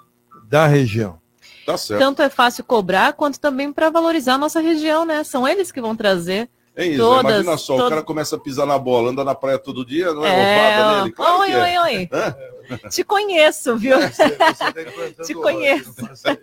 [0.49, 1.21] da região.
[1.67, 1.99] Tá certo.
[1.99, 5.25] Tanto é fácil cobrar, quanto também para valorizar a nossa região, né?
[5.25, 6.49] São eles que vão trazer.
[6.77, 9.59] É isso, todas- imagina só, o cara começa a pisar na bola, anda na praia
[9.59, 11.13] todo dia, não é, É, roubada nele?
[11.15, 11.81] Claro oi, que é.
[11.81, 12.89] oi, oi.
[12.91, 13.97] Te conheço, viu?
[13.99, 14.75] Você- você tá
[15.25, 15.95] Te conheço.
[15.95, 16.37] faça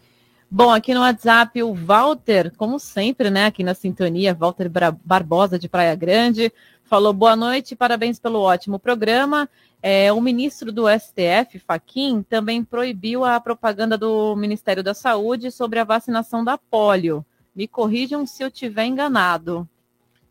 [0.50, 4.70] Bom, aqui no WhatsApp, o Walter, como sempre, né, aqui na sintonia, Walter
[5.04, 6.52] Barbosa de Praia Grande,
[6.94, 9.50] falou boa noite, parabéns pelo ótimo programa.
[9.82, 15.80] É, o ministro do STF, Faquim, também proibiu a propaganda do Ministério da Saúde sobre
[15.80, 17.26] a vacinação da polio.
[17.52, 19.68] Me corrijam se eu tiver enganado.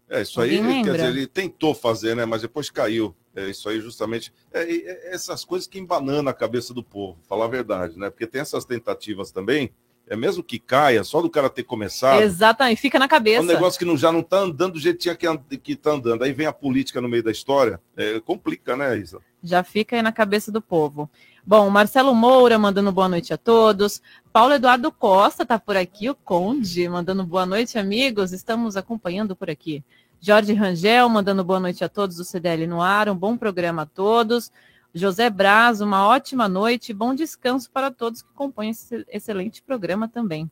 [0.09, 0.93] É, isso aí, Alguém quer lembra?
[0.93, 2.23] dizer, ele tentou fazer, né?
[2.23, 3.13] Mas depois caiu.
[3.35, 4.31] É isso aí, justamente.
[4.53, 8.09] É, e- é essas coisas que embananam a cabeça do povo, falar a verdade, né?
[8.09, 9.69] Porque tem essas tentativas também,
[10.07, 12.21] é mesmo que caia, só do cara ter começado.
[12.21, 13.41] Exatamente, fica na É cabeça.
[13.41, 15.91] um negócio que não, já não está andando do jeito que tinha que, que tá
[15.91, 16.23] andando.
[16.23, 19.19] Aí vem a política no meio da história, é, complica, né, Isa?
[19.41, 21.09] Já fica aí na cabeça do povo.
[21.45, 24.01] Bom, Marcelo Moura mandando boa noite a todos.
[24.31, 28.31] Paulo Eduardo Costa está por aqui, o Conde, mandando boa noite, amigos.
[28.31, 29.83] Estamos acompanhando por aqui.
[30.21, 33.09] Jorge Rangel mandando boa noite a todos do CDL no ar.
[33.09, 34.49] Um bom programa a todos.
[34.93, 36.91] José Braz, uma ótima noite.
[36.91, 40.49] e Bom descanso para todos que compõem esse excelente programa também.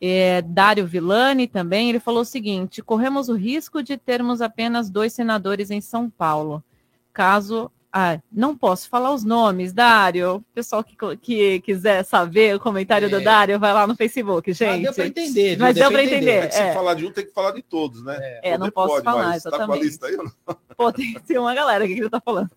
[0.00, 5.12] É, Dário Villani também, ele falou o seguinte: corremos o risco de termos apenas dois
[5.12, 6.64] senadores em São Paulo.
[7.12, 7.70] Caso.
[7.92, 10.36] Ah, não posso falar os nomes, Dário.
[10.36, 13.20] O pessoal que, que quiser saber o comentário do É.
[13.20, 14.82] Dário, vai lá no Facebook, gente.
[14.84, 15.58] deu pra entender?
[15.58, 16.16] Mas Deu deu para entender.
[16.18, 16.44] entender.
[16.44, 16.72] É que se é.
[16.72, 18.16] falar de um, tem que falar de todos, né?
[18.44, 19.84] É, não Poder posso falar, mas Tá com a exatamente.
[19.84, 20.32] lista aí ou não?
[20.76, 22.50] Pô, tem, tem uma galera que ele tá falando.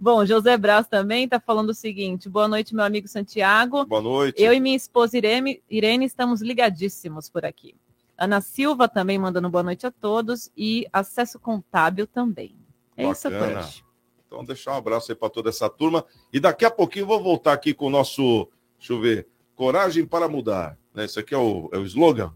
[0.00, 3.84] Bom, José Braz também tá falando o seguinte: boa noite, meu amigo Santiago.
[3.84, 4.42] Boa noite.
[4.42, 7.74] Eu e minha esposa Irene, Irene estamos ligadíssimos por aqui.
[8.16, 12.56] Ana Silva também mandando boa noite a todos e acesso contábil também.
[12.96, 13.60] É isso Bacana.
[13.60, 13.84] hoje.
[14.32, 16.04] Então, deixar um abraço aí para toda essa turma.
[16.32, 20.06] E daqui a pouquinho eu vou voltar aqui com o nosso, deixa eu ver, Coragem
[20.06, 20.78] para Mudar.
[20.94, 21.04] Né?
[21.04, 22.32] Esse aqui é o, é o slogan?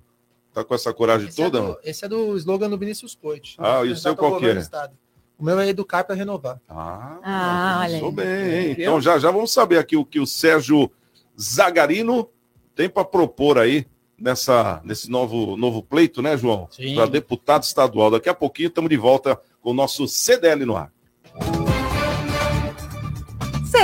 [0.52, 1.62] Tá com essa coragem Esse é, toda?
[1.62, 3.56] do, esse é do slogan do Vinícius Coit.
[3.58, 4.62] Ah, e o seu qual que é?
[5.38, 6.60] O meu é educar para renovar.
[6.68, 8.72] Ah, Ah, olha bem?
[8.72, 10.90] Então já, já vamos saber aqui o que o Sérgio
[11.38, 12.28] Zagarino
[12.74, 13.86] tem para propor aí
[14.18, 16.68] nessa, nesse novo, novo pleito, né, João?
[16.70, 16.94] Sim.
[16.94, 18.10] Para deputado estadual.
[18.10, 20.90] Daqui a pouquinho estamos de volta com o nosso CDL no ar.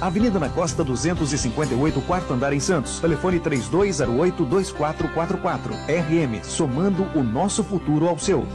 [0.00, 2.98] Avenida na Costa 258, quarto andar em Santos.
[2.98, 5.72] Telefone 3208-2444.
[5.88, 8.46] RM, somando o nosso futuro ao seu.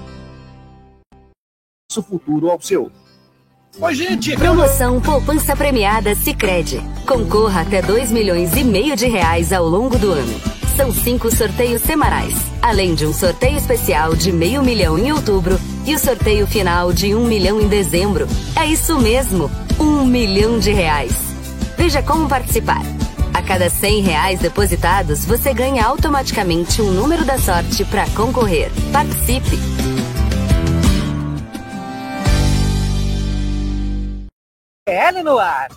[1.89, 2.91] Nosso futuro ao seu.
[3.79, 4.35] Oi, gente!
[4.37, 6.81] Promoção Poupança Premiada Sicredi.
[7.05, 10.41] Concorra até 2 milhões e meio de reais ao longo do ano.
[10.77, 15.93] São cinco sorteios semanais, além de um sorteio especial de meio milhão em outubro e
[15.95, 18.27] o sorteio final de um milhão em dezembro.
[18.55, 21.13] É isso mesmo, um milhão de reais.
[21.77, 22.81] Veja como participar.
[23.33, 28.71] A cada 100 reais depositados, você ganha automaticamente um número da sorte para concorrer.
[28.91, 29.57] Participe!
[34.87, 35.67] CDL no ar.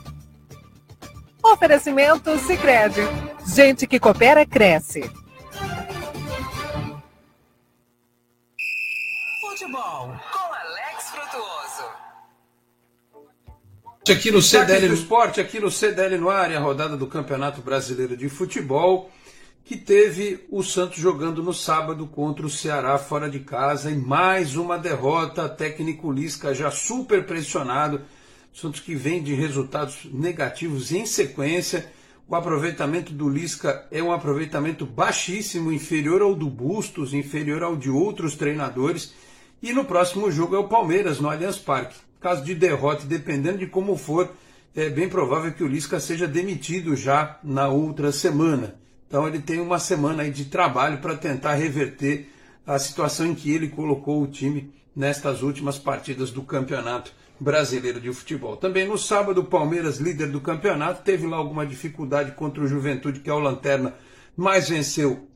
[1.42, 3.01] Oferecimento Sicredi.
[3.47, 5.11] Gente que coopera cresce.
[9.68, 11.85] Futebol com Alex Frutuoso.
[14.11, 18.16] Aqui no CDL do Esporte, aqui no CDL no ar, a rodada do Campeonato Brasileiro
[18.16, 19.11] de Futebol,
[19.66, 24.57] que teve o Santos jogando no sábado contra o Ceará fora de casa e mais
[24.57, 25.46] uma derrota.
[25.46, 28.00] Técnico Lisca já super pressionado.
[28.54, 31.92] Santos que vem de resultados negativos em sequência.
[32.26, 37.90] O aproveitamento do Lisca é um aproveitamento baixíssimo, inferior ao do Bustos, inferior ao de
[37.90, 39.12] outros treinadores.
[39.62, 41.97] E no próximo jogo é o Palmeiras, no Allianz Parque.
[42.21, 44.31] Caso de derrota, dependendo de como for,
[44.75, 48.77] é bem provável que o Lisca seja demitido já na outra semana.
[49.09, 52.31] Então ele tem uma semana aí de trabalho para tentar reverter
[52.66, 58.12] a situação em que ele colocou o time nestas últimas partidas do Campeonato Brasileiro de
[58.12, 58.57] Futebol.
[58.57, 63.21] Também no sábado, o Palmeiras, líder do campeonato, teve lá alguma dificuldade contra o Juventude,
[63.21, 63.94] que é o Lanterna,
[64.37, 65.27] mas venceu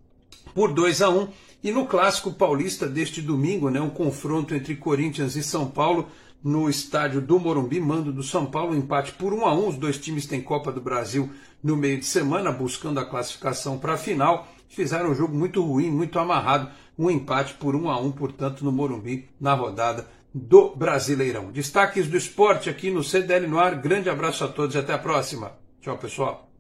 [0.55, 1.29] por 2 a 1
[1.63, 6.09] E no clássico paulista deste domingo, né, um confronto entre Corinthians e São Paulo,
[6.43, 9.69] no estádio do Morumbi, mando do São Paulo, empate por 1 a 1.
[9.69, 11.31] Os dois times têm Copa do Brasil
[11.63, 14.49] no meio de semana, buscando a classificação para a final.
[14.69, 18.73] Fizeram um jogo muito ruim, muito amarrado, um empate por 1 a 1, portanto, no
[18.73, 21.53] Morumbi, na rodada do Brasileirão.
[21.53, 23.77] Destaques do esporte aqui no CDL no ar.
[23.77, 25.53] Grande abraço a todos e até a próxima.
[25.81, 26.52] Tchau, pessoal.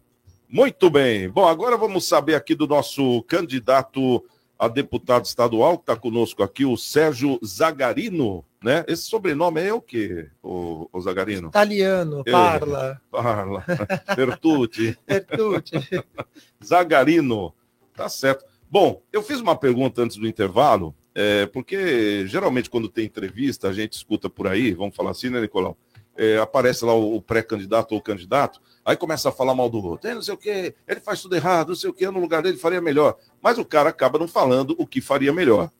[0.48, 1.28] Muito bem.
[1.28, 4.24] Bom, agora vamos saber aqui do nosso candidato
[4.62, 8.84] a deputado estadual, que está conosco aqui, o Sérgio Zagarino, né?
[8.86, 11.48] Esse sobrenome é o quê, o, o Zagarino?
[11.48, 13.00] Italiano, É, parla.
[13.10, 13.64] Parla.
[14.14, 14.96] Bertucci.
[15.04, 15.74] Bertucci.
[16.64, 17.52] Zagarino.
[17.96, 18.44] Tá certo.
[18.70, 23.72] Bom, eu fiz uma pergunta antes do intervalo, é, porque geralmente quando tem entrevista, a
[23.72, 25.76] gente escuta por aí, vamos falar assim, né, Nicolau?
[26.16, 29.82] É, aparece lá o, o pré-candidato ou o candidato, aí começa a falar mal do
[29.82, 30.10] outro.
[30.10, 32.42] "É, não sei o quê, ele faz tudo errado, não sei o quê, no lugar
[32.42, 33.16] dele faria melhor.
[33.40, 35.70] Mas o cara acaba não falando o que faria melhor.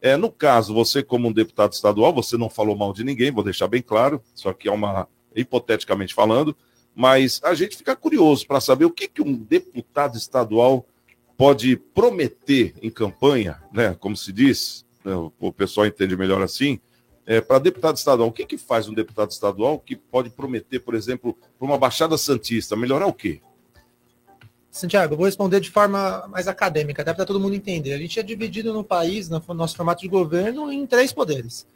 [0.00, 3.44] É, no caso, você, como um deputado estadual, você não falou mal de ninguém, vou
[3.44, 6.56] deixar bem claro, só que é uma, hipoteticamente falando,
[6.94, 10.84] mas a gente fica curioso para saber o que, que um deputado estadual
[11.36, 16.80] pode prometer em campanha, né, como se diz, né, o pessoal entende melhor assim,
[17.26, 20.94] é, para deputado estadual, o que, que faz um deputado estadual que pode prometer, por
[20.94, 23.40] exemplo, para uma Baixada Santista, melhorar o quê?
[24.70, 27.92] Santiago, eu vou responder de forma mais acadêmica, até para todo mundo entender.
[27.92, 31.66] A gente é dividido no país, no nosso formato de governo, em três poderes.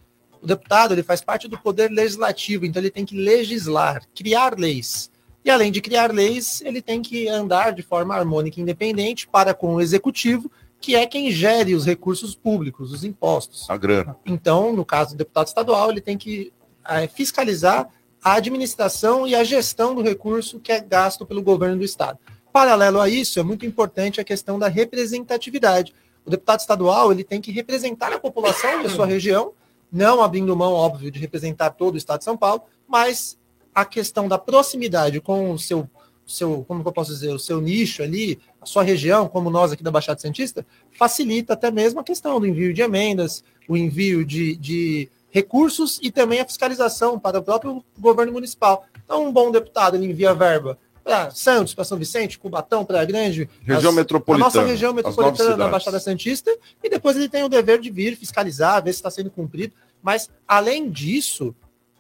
[0.40, 5.10] O deputado ele faz parte do poder legislativo, então ele tem que legislar, criar leis.
[5.44, 9.52] E além de criar leis, ele tem que andar de forma harmônica e independente para
[9.52, 10.50] com o executivo,
[10.86, 13.68] que é quem gere os recursos públicos, os impostos.
[13.68, 14.16] A grana.
[14.24, 16.52] Então, no caso do deputado estadual, ele tem que
[16.88, 17.88] eh, fiscalizar
[18.22, 22.20] a administração e a gestão do recurso que é gasto pelo governo do estado.
[22.52, 25.92] Paralelo a isso, é muito importante a questão da representatividade.
[26.24, 29.54] O deputado estadual ele tem que representar a população da sua região,
[29.90, 33.36] não abrindo mão, óbvio, de representar todo o estado de São Paulo, mas
[33.74, 35.90] a questão da proximidade com o seu,
[36.26, 39.82] seu como eu posso dizer, o seu nicho ali, a sua região, como nós aqui
[39.82, 44.56] da Baixada Santista, facilita até mesmo a questão do envio de emendas, o envio de,
[44.56, 48.84] de recursos e também a fiscalização para o próprio governo municipal.
[49.04, 53.48] Então, um bom deputado ele envia verba para Santos, para São Vicente, Cubatão, para Grande,
[53.62, 55.68] Região as- metropolitana, a nossa região metropolitana da.
[55.68, 56.50] Baixada Santista,
[56.82, 59.72] e depois ele tem o dever de vir fiscalizar, ver se está sendo cumprido.
[60.02, 61.54] Mas, além disso,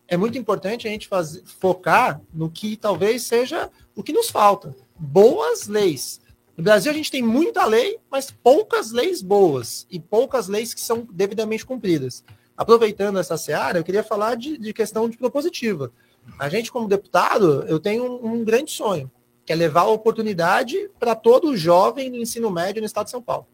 [0.08, 4.76] é muito importante a gente fazer, focar no que talvez seja o que nos falta:
[4.96, 6.20] boas leis.
[6.56, 10.80] No Brasil, a gente tem muita lei, mas poucas leis boas e poucas leis que
[10.80, 12.24] são devidamente cumpridas.
[12.56, 15.92] Aproveitando essa seara, eu queria falar de, de questão de propositiva.
[16.38, 19.10] A gente, como deputado, eu tenho um, um grande sonho,
[19.44, 23.22] que é levar a oportunidade para todo jovem do ensino médio no estado de São
[23.22, 23.46] Paulo.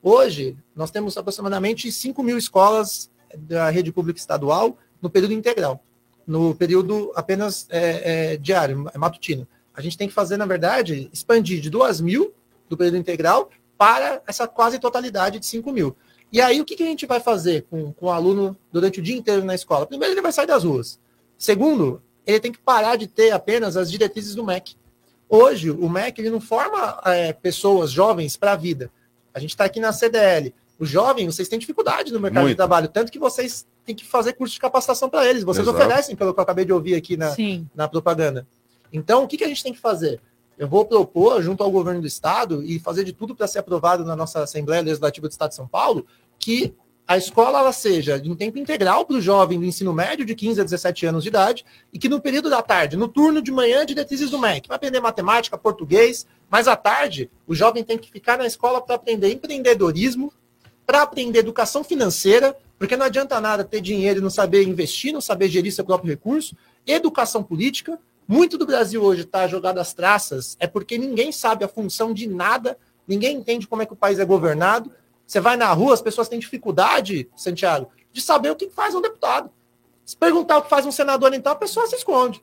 [0.00, 5.82] Hoje, nós temos aproximadamente 5 mil escolas da rede pública estadual no período integral,
[6.24, 9.48] no período apenas é, é, diário, matutino.
[9.76, 12.32] A gente tem que fazer, na verdade, expandir de 2 mil
[12.68, 15.94] do período integral para essa quase totalidade de 5 mil.
[16.32, 19.02] E aí, o que, que a gente vai fazer com, com o aluno durante o
[19.02, 19.86] dia inteiro na escola?
[19.86, 20.98] Primeiro, ele vai sair das ruas.
[21.38, 24.74] Segundo, ele tem que parar de ter apenas as diretrizes do MEC.
[25.28, 28.90] Hoje, o MEC ele não forma é, pessoas jovens para a vida.
[29.34, 30.54] A gente está aqui na CDL.
[30.78, 32.56] Os jovens, vocês têm dificuldade no mercado de Muito.
[32.56, 35.42] trabalho, tanto que vocês têm que fazer curso de capacitação para eles.
[35.44, 35.78] Vocês Exato.
[35.78, 37.68] oferecem, pelo que eu acabei de ouvir aqui na, Sim.
[37.74, 38.46] na propaganda.
[38.92, 40.20] Então, o que, que a gente tem que fazer?
[40.58, 44.04] Eu vou propor, junto ao governo do Estado, e fazer de tudo para ser aprovado
[44.04, 46.06] na nossa Assembleia Legislativa do Estado de São Paulo,
[46.38, 46.74] que
[47.06, 50.60] a escola ela seja em tempo integral para o jovem do ensino médio de 15
[50.60, 53.86] a 17 anos de idade, e que no período da tarde, no turno de manhã,
[53.86, 58.36] diretrizes do MEC, vai aprender matemática, português, mas à tarde, o jovem tem que ficar
[58.36, 60.32] na escola para aprender empreendedorismo,
[60.84, 65.20] para aprender educação financeira, porque não adianta nada ter dinheiro e não saber investir, não
[65.20, 66.56] saber gerir seu próprio recurso,
[66.86, 67.98] educação política.
[68.28, 72.26] Muito do Brasil hoje está jogado às traças, é porque ninguém sabe a função de
[72.26, 74.90] nada, ninguém entende como é que o país é governado.
[75.24, 79.00] Você vai na rua, as pessoas têm dificuldade, Santiago, de saber o que faz um
[79.00, 79.50] deputado.
[80.04, 82.42] Se perguntar o que faz um senador, então, a pessoa se esconde.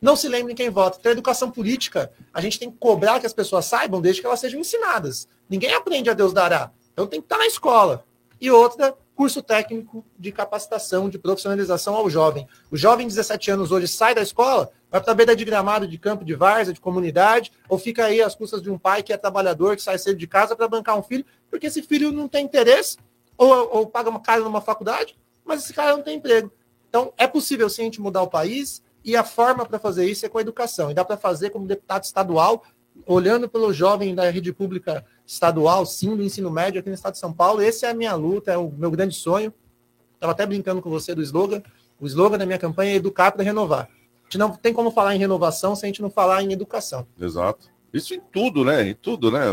[0.00, 0.98] Não se lembre quem vota.
[1.00, 4.26] Então, a educação política, a gente tem que cobrar que as pessoas saibam desde que
[4.26, 5.28] elas sejam ensinadas.
[5.48, 6.70] Ninguém aprende a Deus dará.
[6.92, 8.04] Então, tem que estar na escola.
[8.40, 12.46] E outra, curso técnico de capacitação, de profissionalização ao jovem.
[12.70, 15.88] O jovem de 17 anos hoje sai da escola, vai para a beira de gramado,
[15.88, 19.14] de campo de várzea, de comunidade, ou fica aí às custas de um pai que
[19.14, 22.28] é trabalhador, que sai cedo de casa para bancar um filho, porque esse filho não
[22.28, 22.98] tem interesse,
[23.38, 26.52] ou, ou paga uma casa numa faculdade, mas esse cara não tem emprego.
[26.86, 30.26] Então, é possível sim a gente mudar o país, e a forma para fazer isso
[30.26, 30.90] é com a educação.
[30.90, 32.64] E dá para fazer como deputado estadual,
[33.04, 37.18] olhando pelo jovem da rede pública estadual, sim, do ensino médio aqui no estado de
[37.18, 37.60] São Paulo.
[37.60, 39.52] Essa é a minha luta, é o meu grande sonho.
[40.14, 41.62] Estava até brincando com você do slogan.
[42.00, 43.88] O slogan da minha campanha é educar para renovar.
[44.20, 47.06] A gente não tem como falar em renovação se a gente não falar em educação.
[47.20, 47.68] Exato.
[47.92, 48.88] Isso em tudo, né?
[48.88, 49.44] Em tudo, né?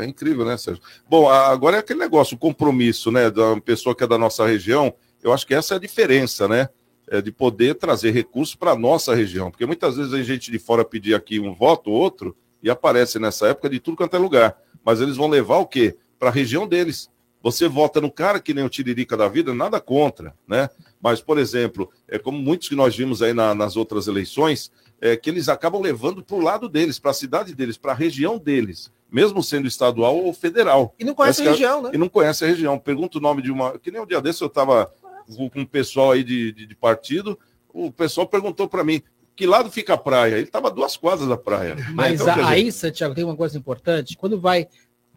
[0.00, 0.82] É incrível, né, Sérgio?
[1.08, 4.94] Bom, agora é aquele negócio, o compromisso, né, da pessoa que é da nossa região.
[5.22, 6.68] Eu acho que essa é a diferença, né?
[7.08, 9.50] É de poder trazer recursos para a nossa região.
[9.50, 13.18] Porque muitas vezes a gente de fora pedir aqui um voto ou outro e aparece
[13.20, 14.56] nessa época de tudo quanto é lugar.
[14.82, 15.96] Mas eles vão levar o quê?
[16.18, 17.10] Para a região deles.
[17.42, 20.70] Você vota no cara que nem o Tiririca da vida, nada contra, né?
[21.00, 25.14] Mas, por exemplo, é como muitos que nós vimos aí na- nas outras eleições, é
[25.14, 28.38] que eles acabam levando para o lado deles, para a cidade deles, para a região
[28.38, 30.94] deles, mesmo sendo estadual ou federal.
[30.98, 31.90] E não conhece Essa a é- região, né?
[31.92, 32.78] E não conhece a região.
[32.78, 33.78] Pergunta o nome de uma.
[33.78, 34.90] Que nem um dia desse eu estava
[35.26, 37.38] com um pessoal aí de, de, de partido,
[37.74, 39.02] o pessoal perguntou para mim
[39.36, 40.34] que lado fica a praia.
[40.34, 41.74] Ele estava duas quadras da praia.
[41.74, 41.86] né?
[41.94, 44.16] Mas Então, dizer, aí, Santiago, tem uma coisa importante.
[44.16, 44.68] Quando vai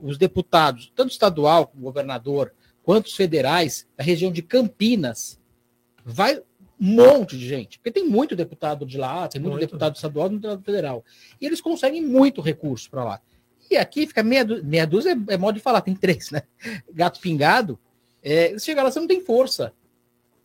[0.02, 2.54] os deputados, tanto estadual como governador,
[2.84, 5.40] quanto os federais, da região de Campinas,
[6.06, 6.42] vai
[6.80, 7.80] um monte de gente.
[7.80, 9.66] Porque tem muito deputado de lá, tem muito, Muito.
[9.66, 11.06] deputado estadual e muito deputado federal.
[11.42, 13.22] E eles conseguem muito recurso para lá.
[13.70, 16.44] E aqui fica meia, meia dúzia, é, é modo de falar, tem três, né?
[16.94, 17.78] Gato pingado.
[18.24, 19.74] É, você chega lá, você não tem força.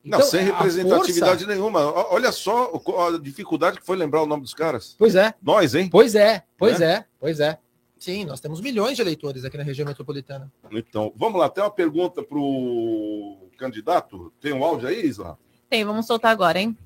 [0.05, 1.81] Não, Então, sem a representatividade força- nenhuma.
[2.13, 2.73] Olha só
[3.09, 4.97] a dificuldade que foi lembrar o nome dos caras.
[4.99, 5.33] Pois é.
[5.41, 5.89] Nós, hein?
[5.89, 6.93] Pois é, pois Né?
[6.93, 7.57] é, pois é.
[7.99, 10.53] Sim, nós temos milhões de eleitores aqui na região metropolitana.
[10.73, 14.33] Então, vamos lá, tem uma pergunta para o candidato.
[14.41, 15.39] Tem um áudio aí, Isla?
[15.71, 16.77] Tem, vamos soltar agora, hein?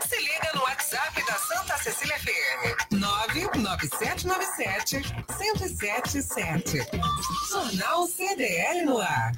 [0.00, 2.92] Se liga no WhatsApp da Santa Cecília FM.
[2.92, 5.02] 99797
[5.38, 6.78] 1077.
[7.50, 9.32] Jornal CDL no ar.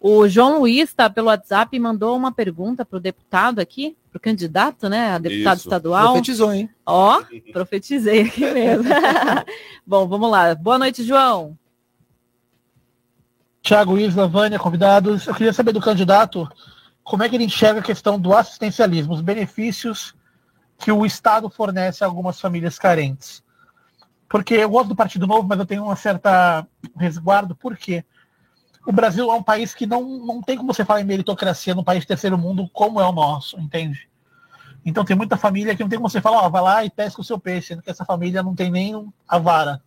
[0.00, 4.18] O João Luiz está pelo WhatsApp e mandou uma pergunta para o deputado aqui, para
[4.18, 5.10] o candidato, né?
[5.10, 5.66] A deputado Isso.
[5.66, 6.12] estadual.
[6.12, 6.70] Profetizou, hein?
[6.86, 7.22] Ó,
[7.52, 8.84] profetizei aqui mesmo.
[9.84, 10.54] Bom, vamos lá.
[10.54, 11.58] Boa noite, João.
[13.60, 15.26] Tiago Isla, Vânia, convidados.
[15.26, 16.48] Eu queria saber do candidato
[17.02, 20.14] como é que ele enxerga a questão do assistencialismo, os benefícios
[20.78, 23.42] que o Estado fornece a algumas famílias carentes.
[24.28, 28.04] Porque eu gosto do Partido Novo, mas eu tenho uma certa resguardo, por quê?
[28.86, 31.84] O Brasil é um país que não, não tem como você falar em meritocracia num
[31.84, 34.08] país terceiro mundo como é o nosso, entende?
[34.84, 37.20] Então tem muita família que não tem como você falar, ó, vai lá e pesca
[37.20, 39.82] o seu peixe, que essa família não tem nem a vara.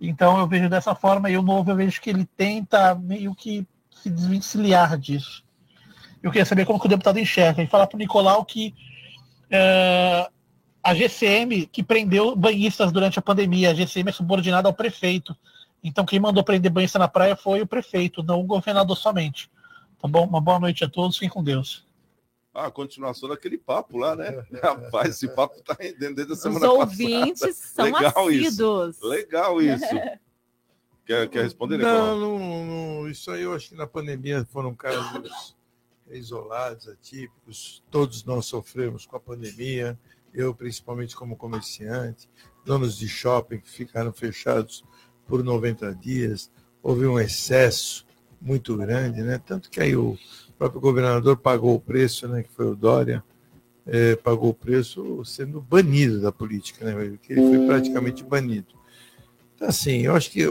[0.00, 3.66] Então eu vejo dessa forma e o novo eu vejo que ele tenta meio que
[3.90, 5.44] se desvencilhar disso.
[6.22, 8.74] Eu queria saber como que o deputado enxerga e falar para o Nicolau que
[9.50, 10.28] é,
[10.82, 15.36] a GCM que prendeu banhistas durante a pandemia, a GCM é subordinada ao prefeito.
[15.82, 19.50] Então quem mandou prender banhista na praia foi o prefeito, não o governador somente.
[20.00, 20.26] Tá bom?
[20.26, 21.86] Uma boa noite a todos, fiquem com Deus.
[22.54, 24.44] Ah, a continuação daquele papo lá, né?
[24.62, 27.54] Rapaz, esse papo tá rendendo desde a Os semana ouvintes passada.
[27.74, 28.96] são Legal assíduos.
[28.96, 29.06] Isso.
[29.06, 29.84] Legal isso.
[31.04, 35.56] Quer, quer responder, Não, não, não, isso aí eu acho que na pandemia foram casos
[36.08, 37.82] isolados, atípicos.
[37.90, 39.98] Todos nós sofremos com a pandemia,
[40.32, 42.30] eu principalmente como comerciante,
[42.64, 44.84] donos de shopping que ficaram fechados
[45.32, 46.50] por 90 dias.
[46.82, 48.04] Houve um excesso
[48.38, 49.40] muito grande, né?
[49.42, 50.18] Tanto que aí o
[50.58, 52.42] próprio governador pagou o preço, né?
[52.42, 53.24] Que foi o Dória,
[53.86, 57.16] eh, pagou o preço sendo banido da política, né?
[57.22, 58.74] Que ele foi praticamente banido.
[59.54, 60.44] Então, assim, eu acho que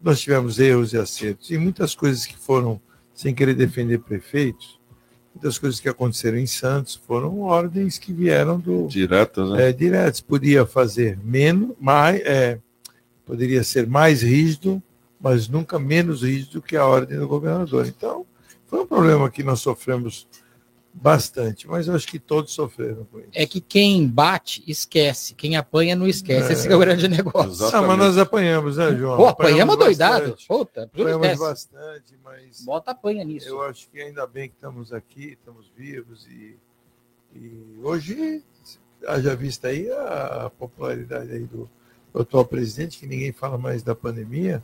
[0.00, 2.80] nós tivemos erros e acertos, e muitas coisas que foram,
[3.12, 4.78] sem querer defender prefeitos,
[5.34, 8.86] muitas coisas que aconteceram em Santos foram ordens que vieram do.
[8.86, 9.70] Diretas, né?
[9.70, 10.20] É, diretas.
[10.20, 12.60] Podia fazer menos, mais, é,
[13.30, 14.82] poderia ser mais rígido,
[15.20, 17.86] mas nunca menos rígido que a ordem do governador.
[17.86, 18.26] Então,
[18.66, 20.26] foi um problema que nós sofremos
[20.92, 23.28] bastante, mas eu acho que todos sofreram com isso.
[23.32, 25.36] É que quem bate, esquece.
[25.36, 26.52] Quem apanha, não esquece.
[26.52, 27.66] Esse é o grande negócio.
[27.72, 29.16] Ah, mas nós apanhamos, né, João?
[29.16, 30.30] Pô, apanhamos doidado.
[30.30, 30.48] bastante.
[30.48, 31.40] Puta, apanhamos esquece.
[31.40, 32.64] bastante, mas.
[32.64, 33.48] Bota apanha nisso.
[33.48, 36.56] Eu acho que ainda bem que estamos aqui, estamos vivos e,
[37.36, 38.42] e hoje,
[39.06, 41.70] haja vista aí a popularidade aí do,
[42.12, 44.62] do atual presidente, que ninguém fala mais da pandemia,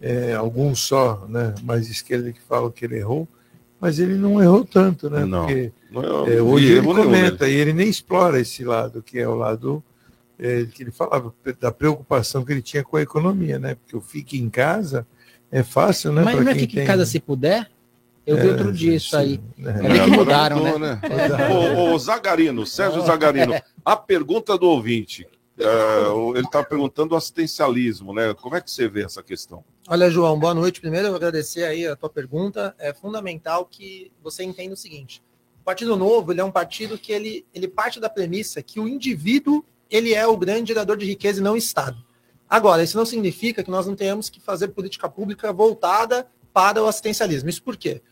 [0.00, 3.26] é, alguns só, né, mais de esquerda que falam que ele errou,
[3.80, 5.24] mas ele não errou tanto, né?
[5.24, 9.18] Não, Porque não errou- é, hoje ele comenta e ele nem explora esse lado, que
[9.18, 9.82] é o lado
[10.38, 13.74] é, que ele falava da preocupação que ele tinha com a economia, né?
[13.74, 15.06] Porque o fique em casa
[15.50, 16.22] é fácil, né?
[16.24, 17.70] Mas não é quem fique em tem- casa se puder?
[18.26, 19.40] Eu vi É, outro dia isso aí.
[19.58, 21.00] É, Ainda que mudaram, mudou, né?
[21.86, 23.54] Ô, ô, Zagarino, Sérgio Zagarino,
[23.84, 25.26] a pergunta do ouvinte.
[25.58, 28.34] O- ele está perguntando o assistencialismo, né?
[28.34, 29.64] Como é que você vê essa questão?
[29.88, 30.80] Olha, João, boa noite.
[30.80, 32.74] Primeiro, eu agradecer aí a tua pergunta.
[32.78, 35.22] É fundamental que você entenda o seguinte:
[35.60, 38.86] o Partido Novo ele é um partido que ele, ele parte da premissa que o
[38.86, 41.96] indivíduo ele é o grande gerador de riqueza e não o Estado.
[42.48, 46.86] Agora, isso não significa que nós não tenhamos que fazer política pública voltada para o
[46.86, 47.48] assistencialismo.
[47.48, 48.02] Isso por quê?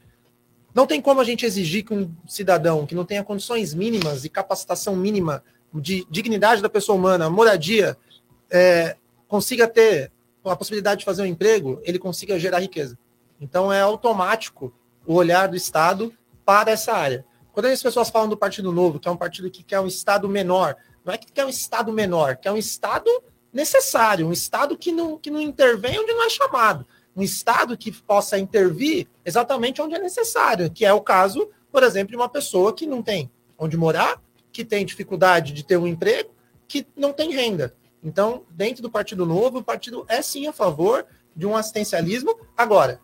[0.75, 4.29] Não tem como a gente exigir que um cidadão que não tenha condições mínimas e
[4.29, 5.43] capacitação mínima
[5.81, 7.97] de dignidade da pessoa humana, moradia,
[8.51, 8.97] é,
[9.27, 10.13] consiga ter
[10.45, 12.99] a possibilidade de fazer um emprego, ele consiga gerar riqueza.
[13.41, 14.73] Então é automático
[15.07, 16.13] o olhar do Estado
[16.45, 17.25] para essa área.
[17.53, 20.29] Quando as pessoas falam do Partido Novo, que é um partido que quer um Estado
[20.29, 23.11] menor, não é que quer um Estado menor, quer um Estado
[23.53, 27.93] necessário, um Estado que não, que não intervém onde não é chamado, um Estado que
[27.93, 32.73] possa intervir exatamente onde é necessário, que é o caso, por exemplo, de uma pessoa
[32.73, 34.21] que não tem onde morar,
[34.55, 36.31] que tem dificuldade de ter um emprego,
[36.69, 37.75] que não tem renda.
[38.03, 42.39] Então, dentro do Partido Novo, o partido é sim a favor de um assistencialismo.
[42.57, 43.01] Agora,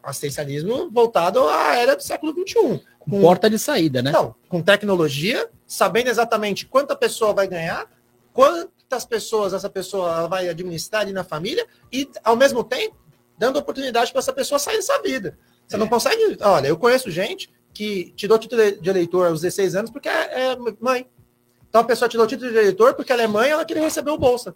[0.00, 2.84] assistencialismo voltado à era do século XXI.
[3.00, 4.12] Com, Porta de saída, né?
[4.12, 7.90] Não, com tecnologia, sabendo exatamente quanta pessoa vai ganhar,
[8.32, 12.96] quantas pessoas essa pessoa vai administrar ali na família e, ao mesmo tempo,
[13.36, 15.36] dando oportunidade para essa pessoa sair dessa vida.
[15.66, 16.36] Você não consegue.
[16.40, 20.56] Olha, eu conheço gente que tirou título de eleitor aos 16 anos porque é, é
[20.80, 21.06] mãe.
[21.68, 24.18] Então a pessoa tirou título de eleitor porque ela é mãe ela queria receber o
[24.18, 24.54] bolsa.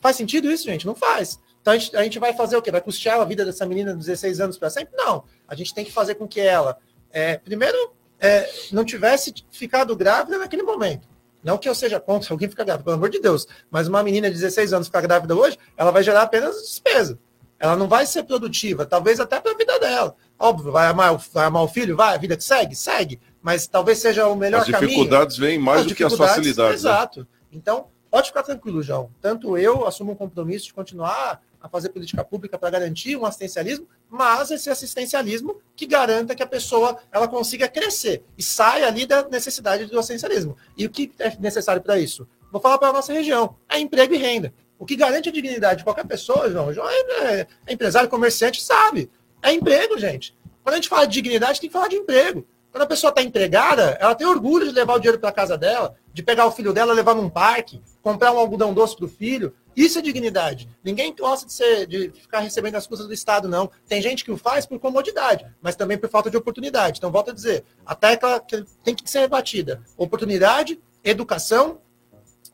[0.00, 0.86] Faz sentido isso, gente?
[0.86, 1.38] Não faz.
[1.60, 2.70] Então a gente, a gente vai fazer o quê?
[2.70, 4.96] Vai custear a vida dessa menina de 16 anos para sempre?
[4.96, 5.24] Não.
[5.46, 6.76] A gente tem que fazer com que ela,
[7.10, 11.08] é, primeiro, é, não tivesse ficado grávida naquele momento.
[11.42, 13.46] Não que eu seja contra alguém ficar grávida, pelo amor de Deus.
[13.70, 17.18] Mas uma menina de 16 anos ficar grávida hoje, ela vai gerar apenas despesa.
[17.58, 20.16] Ela não vai ser produtiva, talvez até para a vida dela.
[20.38, 21.96] Óbvio, vai amar, o- vai amar o filho?
[21.96, 22.74] Vai, a vida que segue?
[22.74, 23.20] Segue.
[23.40, 24.88] Mas talvez seja o melhor As caminho.
[24.88, 26.82] dificuldades vêm mais do que as facilidades.
[26.82, 26.90] né?
[26.90, 27.26] Exato.
[27.52, 29.10] Então, pode ficar tranquilo, João.
[29.20, 33.86] Tanto eu assumo um compromisso de continuar a fazer política pública para garantir um assistencialismo,
[34.10, 39.28] mas esse assistencialismo que garanta que a pessoa ela consiga crescer e saia ali da
[39.28, 40.56] necessidade do assistencialismo.
[40.76, 42.26] E o que é necessário para isso?
[42.50, 44.52] Vou falar para a nossa região: é emprego e renda.
[44.78, 49.08] O que garante a dignidade de qualquer pessoa, João, João é, é empresário, comerciante, sabe.
[49.42, 50.36] É emprego, gente.
[50.62, 52.46] Quando a gente fala de dignidade, tem que falar de emprego.
[52.70, 55.94] Quando a pessoa está empregada, ela tem orgulho de levar o dinheiro para casa dela.
[56.12, 59.54] de pegar o filho dela, levar num parque, comprar um algodão doce pro filho.
[59.74, 60.68] Isso é dignidade.
[60.84, 63.70] Ninguém gosta de, ser, de ficar recebendo as custas do Estado, não.
[63.88, 66.98] Tem gente que o faz por comodidade, mas também por falta de oportunidade.
[66.98, 68.40] Então, volto a dizer, a tecla
[68.84, 69.82] tem que ser batida.
[69.96, 71.80] Oportunidade, educação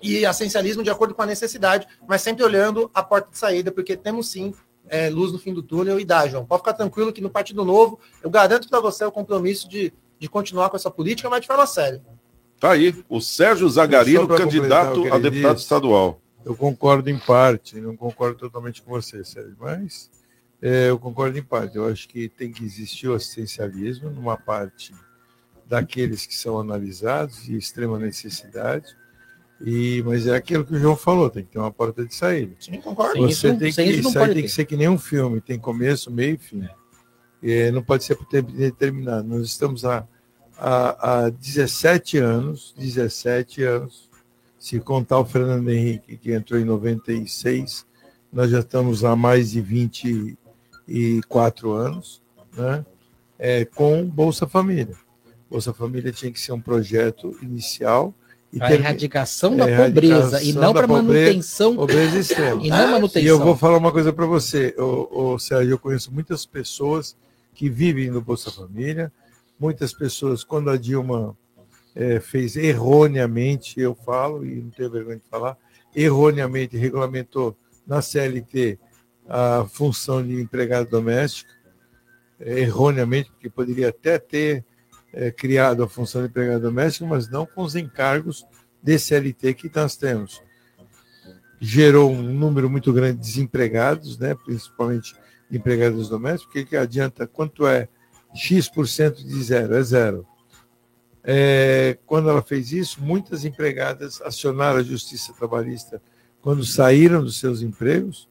[0.01, 3.97] e essencialismo de acordo com a necessidade, mas sempre olhando a porta de saída, porque
[3.97, 4.55] temos sim
[4.89, 6.45] é, luz no fim do túnel e dá, João.
[6.45, 10.29] Pode ficar tranquilo que no Partido Novo, eu garanto para você o compromisso de, de
[10.29, 12.03] continuar com essa política, mas de forma séria.
[12.59, 16.21] Tá aí, o Sérgio Zagarino, candidato a deputado disse, estadual.
[16.45, 20.11] Eu concordo em parte, não concordo totalmente com você, Sérgio, mas
[20.61, 21.77] é, eu concordo em parte.
[21.77, 24.93] Eu acho que tem que existir o assistencialismo numa parte
[25.67, 28.97] daqueles que são analisados de extrema necessidade,
[29.61, 32.55] e, mas é aquilo que o João falou, tem que ter uma porta de saída.
[32.61, 33.21] Sim, concordo.
[33.23, 34.89] Você Isso- tem sem que, isso não isso aí pode tem que ser que nem
[34.89, 36.69] um filme, tem começo, meio e fim.
[37.43, 39.27] E não pode ser por tempo determinado.
[39.27, 40.07] Nós estamos há,
[40.57, 44.09] há, há 17 anos, 17 anos,
[44.59, 47.87] se contar o Fernando Henrique, que entrou em 96,
[48.33, 52.21] nós já estamos há mais de 24 anos,
[52.57, 52.85] né?
[53.39, 54.97] É, com Bolsa Família.
[55.49, 58.13] Bolsa Família tinha que ser um projeto inicial
[58.53, 62.63] e ter- erradicação da É, pobreza e não pobre- manutenção- pobreza extrema.
[62.65, 63.23] e não manutenção.
[63.23, 67.17] E eu vou falar uma coisa para você, ô, ô, Sérgio, eu conheço muitas pessoas
[67.55, 69.13] que vivem no Bolsa Família,
[69.61, 71.37] muitas pessoas, quando a Dilma
[71.95, 75.57] eh, fez erroneamente, eu falo, e não tenho vergonha de falar,
[75.95, 78.79] erroneamente regulamentou na CLT
[79.29, 81.51] a função de empregado doméstico,
[82.41, 84.65] eh, erroneamente, porque poderia até ter
[85.13, 88.47] eh, criado a função de empregado doméstico, mas não com os encargos
[88.83, 90.43] de CLT que nós temos.
[91.61, 95.15] Gerou um número muito grande de desempregados, né, principalmente
[95.51, 97.89] empregados domésticos, porque que adianta quanto é
[98.35, 99.75] X% de zero?
[99.75, 100.27] É zero.
[101.25, 106.01] É, quando ela fez isso, muitas empregadas acionaram a Justiça Trabalhista
[106.41, 108.29] quando saíram dos seus empregos,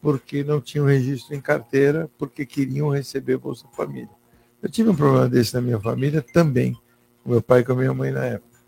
[0.00, 4.17] porque não tinham registro em carteira, porque queriam receber Bolsa Família.
[4.62, 6.76] Eu tive um problema desse na minha família também,
[7.22, 8.58] com meu pai e com a minha mãe na época.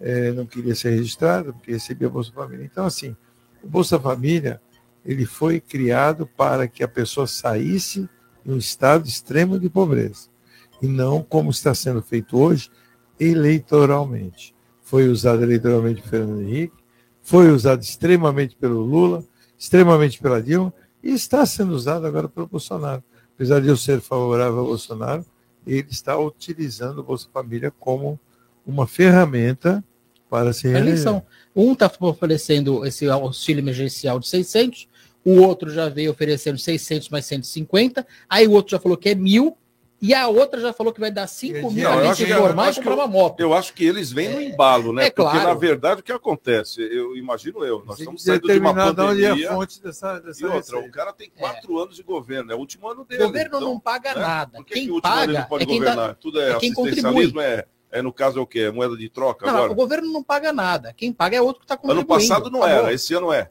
[0.00, 2.64] É, não queria ser registrado, porque recebia Bolsa Família.
[2.64, 3.16] Então, assim,
[3.62, 4.60] o Bolsa Família
[5.04, 8.08] ele foi criado para que a pessoa saísse
[8.44, 10.28] de um estado extremo de pobreza,
[10.82, 12.70] e não como está sendo feito hoje,
[13.18, 14.54] eleitoralmente.
[14.82, 16.76] Foi usado eleitoralmente pelo Fernando Henrique,
[17.22, 19.24] foi usado extremamente pelo Lula,
[19.56, 20.72] extremamente pela Dilma,
[21.02, 23.02] e está sendo usado agora pelo Bolsonaro.
[23.38, 25.24] Apesar de eu ser favorável ao Bolsonaro,
[25.64, 28.18] ele está utilizando o Bolsa Família como
[28.66, 29.82] uma ferramenta
[30.28, 30.88] para se reeleger.
[30.88, 31.22] eleição.
[31.54, 34.88] Um está oferecendo esse auxílio emergencial de 600,
[35.24, 39.14] o outro já veio oferecendo 600 mais 150, aí o outro já falou que é
[39.14, 39.56] mil,
[40.00, 42.34] e a outra já falou que vai dar 5 mil Não, para acho se que-
[42.34, 43.40] formar e comprar uma moto.
[43.40, 45.06] Eu acho que eles vêm no embalo, né?
[45.06, 45.48] É Porque, claro.
[45.48, 46.80] na verdade, o que acontece?
[46.82, 49.52] Eu imagino eu, nós estamos saindo de uma determinar de onde é a pandemia.
[49.54, 50.86] fonte dessa, dessa E outra, receita.
[50.88, 53.24] o cara tem quatro anos de governo, é o último ano O dele.
[53.24, 54.20] governo então, não paga né?
[54.20, 54.58] nada.
[54.58, 56.14] Por que Quem que o ano paga não pode é quem, dá- governar?
[56.16, 56.90] Tudo é, é quem contribui.
[57.00, 58.60] assistencialismo, é, é, no caso, é o quê?
[58.60, 59.72] É moeda de troca Não, agora?
[59.72, 60.92] o governo não paga nada.
[60.96, 62.06] Quem paga é outro que está Ano contribuindo.
[62.28, 62.84] passado não Acabou.
[62.84, 63.50] era, esse ano é.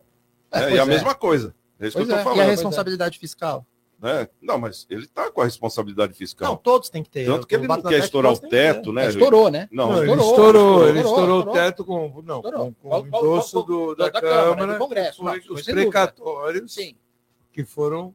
[0.51, 0.85] É, É, a é.
[0.85, 1.53] mesma coisa.
[1.79, 2.17] É isso que eu é.
[2.17, 2.49] estou E a falando.
[2.51, 3.65] responsabilidade fiscal?
[3.99, 4.27] Né?
[4.41, 6.49] Não, mas ele está com a responsabilidade fiscal.
[6.49, 7.25] Não, todos têm que ter.
[7.25, 9.09] Tanto que ele não quer estourar o teto, né?
[9.09, 9.67] Estourou, né?
[9.71, 13.07] Não, Não, ele ele estourou, ele estourou, estourou o teto com, não, com, com o
[13.07, 15.23] endosso do, da, da Câmara, Câmara, do Congresso.
[15.23, 16.95] Não, os precatórios Sim.
[17.51, 18.13] que foram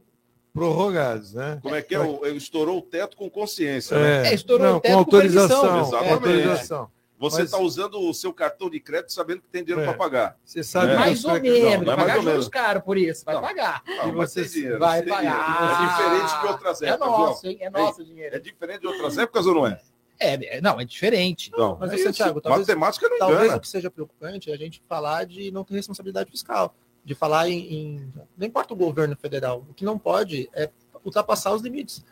[0.53, 1.59] prorrogados, né?
[1.61, 1.99] Como é que é?
[1.99, 4.29] O, ele estourou o teto com consciência, É, né?
[4.29, 6.91] É, estourou não, o teto com autorização, com autorização.
[7.23, 9.85] Você Mas- está usando o seu cartão de crédito sabendo que tem dinheiro É.
[9.85, 10.37] para pagar.
[10.43, 10.95] Você sabe É.
[10.97, 11.45] Mais os ou menos.
[11.61, 12.47] Não, vai não é pagar mais ou juros menos.
[12.49, 13.23] caros por isso.
[13.23, 13.41] Vai Não.
[13.41, 13.81] pagar.
[13.87, 15.81] Não, E mas você dinheiro, vai pagar.
[15.81, 17.51] É diferente de outras É épocas, nosso, João.
[17.53, 17.57] hein?
[17.61, 18.35] É nosso o dinheiro.
[18.35, 19.79] É diferente de outras épocas ou não é?
[20.19, 21.49] É, é, não, é diferente.
[21.57, 22.03] Não, Mas, é isso.
[22.03, 23.57] Santiago, talvez- Matemática não Talvez engana.
[23.57, 27.49] o que seja preocupante é a gente falar de não ter responsabilidade fiscal, de falar
[27.49, 30.69] em, em- Não importa o governo federal, o que não pode é
[31.05, 32.03] ultrapassar os limites.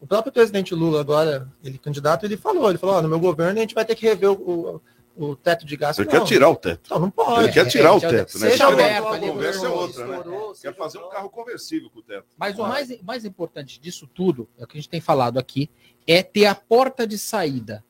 [0.00, 3.58] O próprio presidente Lula, agora, ele candidato, ele falou: ele falou, ó, no meu governo
[3.58, 4.80] a gente vai ter que rever o,
[5.16, 6.00] o, o teto de gasto.
[6.00, 6.90] Ele quer tirar o teto.
[6.90, 7.44] Não, não pode.
[7.44, 8.50] Ele quer tirar o teto, né?
[8.50, 10.16] Seja aberto a ali, conversa é estourou, outra, né?
[10.18, 12.26] estourou, Quer seja fazer um carro conversível com o teto.
[12.36, 12.68] Mas o Ah.
[12.68, 15.68] mais, o mais importante disso tudo, é o que a gente tem falado aqui,
[16.06, 17.84] é ter a porta de saída.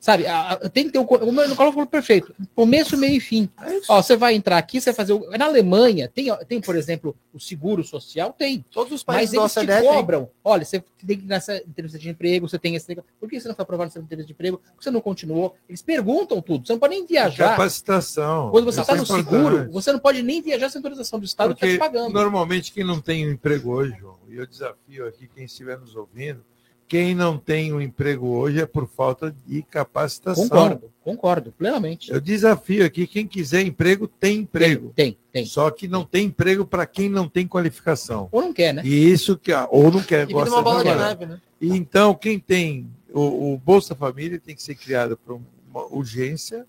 [0.00, 1.02] Sabe, a- a- tem que ter o.
[1.02, 2.32] O Nicolau falou perfeito.
[2.54, 3.48] Começo, meio e fim.
[3.88, 5.12] Ó, você vai entrar aqui, você vai fazer.
[5.12, 8.32] o- Na Alemanha, tem, tem, por exemplo, o seguro social?
[8.32, 8.64] Tem.
[8.70, 10.30] Todos os Mas países da eles te cobram.
[10.44, 12.94] Olha, você tem que nessa entrevista de emprego, você tem esse.
[13.18, 14.58] Por que você não foi aprovado nessa entrevista de emprego?
[14.58, 15.56] Por que você não continuou?
[15.68, 16.64] Eles perguntam tudo.
[16.64, 17.50] Você não pode nem viajar.
[17.56, 18.50] Capacitação.
[18.50, 19.28] Quando você está é no importante.
[19.30, 22.12] seguro, você não pode nem viajar sem autorização do Estado que está Porque te pagando.
[22.14, 25.96] normalmente quem não tem um emprego hoje, João, e eu desafio aqui quem estiver nos
[25.96, 26.44] ouvindo,
[26.88, 30.48] quem não tem um emprego hoje é por falta de capacitação.
[30.48, 32.10] Concordo, concordo, plenamente.
[32.10, 34.92] Eu desafio aqui, quem quiser emprego, tem emprego.
[34.96, 35.44] Tem, tem.
[35.44, 38.28] Só que não tem emprego para quem não tem qualificação.
[38.32, 38.82] Ou não quer, né?
[38.84, 41.40] E isso que ou não quer, E vira uma bola de neve, né?
[41.60, 46.66] E então, quem tem o, o Bolsa Família tem que ser criado por uma urgência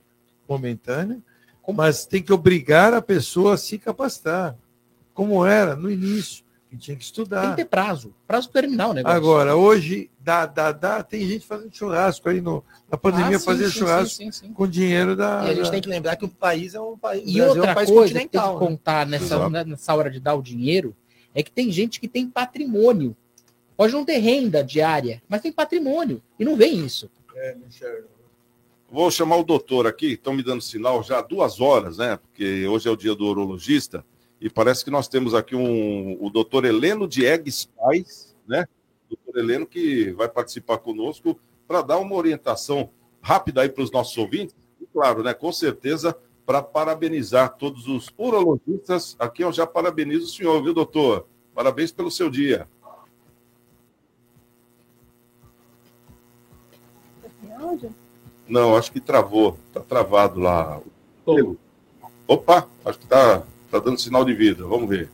[0.47, 1.19] momentânea,
[1.73, 4.57] mas tem que obrigar a pessoa a se capacitar,
[5.13, 7.41] como era no início, que tinha que estudar.
[7.41, 9.01] Tem que ter prazo, prazo terminal, né?
[9.03, 13.45] Agora, hoje, dá, dá, dá, tem gente fazendo churrasco aí no, na pandemia, Ah, sim,
[13.45, 14.53] fazendo sim, churrasco sim, sim, sim.
[14.53, 15.45] com dinheiro da.
[15.45, 17.33] E a gente da- tem que lembrar que o país é um país, o E
[17.33, 20.19] Brasil é outra um país coisa que tem que contar nessa, né, nessa hora de
[20.19, 20.95] dar o dinheiro
[21.33, 23.15] é que tem gente que tem patrimônio.
[23.75, 26.21] Pode não ter renda diária, mas tem patrimônio.
[26.37, 27.09] E não vem isso.
[27.35, 27.55] É.
[28.91, 32.17] Vou chamar o doutor aqui, estão me dando sinal já há duas horas, né?
[32.17, 34.03] Porque hoje é o dia do urologista,
[34.41, 38.65] e parece que nós temos aqui um, o doutor Heleno Diegues Paz, né?
[39.09, 41.37] Doutor Heleno, que vai participar conosco
[41.67, 42.89] para dar uma orientação
[43.21, 45.33] rápida aí para os nossos ouvintes, e claro, né?
[45.33, 49.15] Com certeza, para parabenizar todos os urologistas.
[49.19, 51.27] Aqui eu já parabenizo o senhor, viu, doutor?
[51.53, 52.67] Parabéns pelo seu dia.
[58.47, 59.57] Não, acho que travou.
[59.73, 60.81] Tá travado lá.
[62.27, 64.65] Opa, acho que tá, tá dando sinal de vida.
[64.65, 65.09] Vamos ver.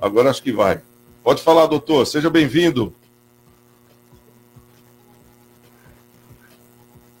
[0.00, 0.80] Agora acho que vai.
[1.22, 2.06] Pode falar, doutor.
[2.06, 2.94] Seja bem-vindo.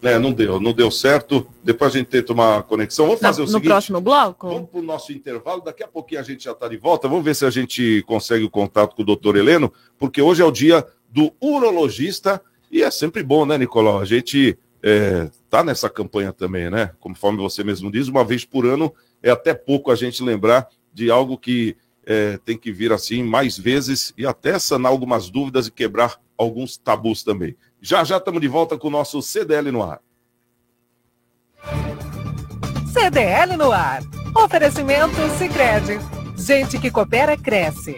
[0.02, 1.46] É, não deu, não deu certo.
[1.62, 3.06] Depois a gente tenta uma conexão.
[3.06, 3.68] Vamos fazer no o seguinte.
[3.68, 4.48] próximo bloco?
[4.48, 5.62] Vamos para o nosso intervalo.
[5.62, 7.06] Daqui a pouquinho a gente já está de volta.
[7.06, 10.44] Vamos ver se a gente consegue o contato com o doutor Heleno, porque hoje é
[10.44, 14.00] o dia do urologista e é sempre bom, né, Nicolau?
[14.00, 16.90] A gente está nessa campanha também, né?
[16.98, 18.92] Conforme você mesmo diz, uma vez por ano
[19.22, 23.56] é até pouco a gente lembrar de algo que é, tem que vir assim mais
[23.56, 27.56] vezes e até sanar algumas dúvidas e quebrar alguns tabus também.
[27.80, 30.00] Já já estamos de volta com o nosso CDL no ar.
[32.92, 34.02] CDL no ar.
[34.36, 35.98] Oferecimento Sicredi.
[36.36, 37.96] Gente que coopera cresce.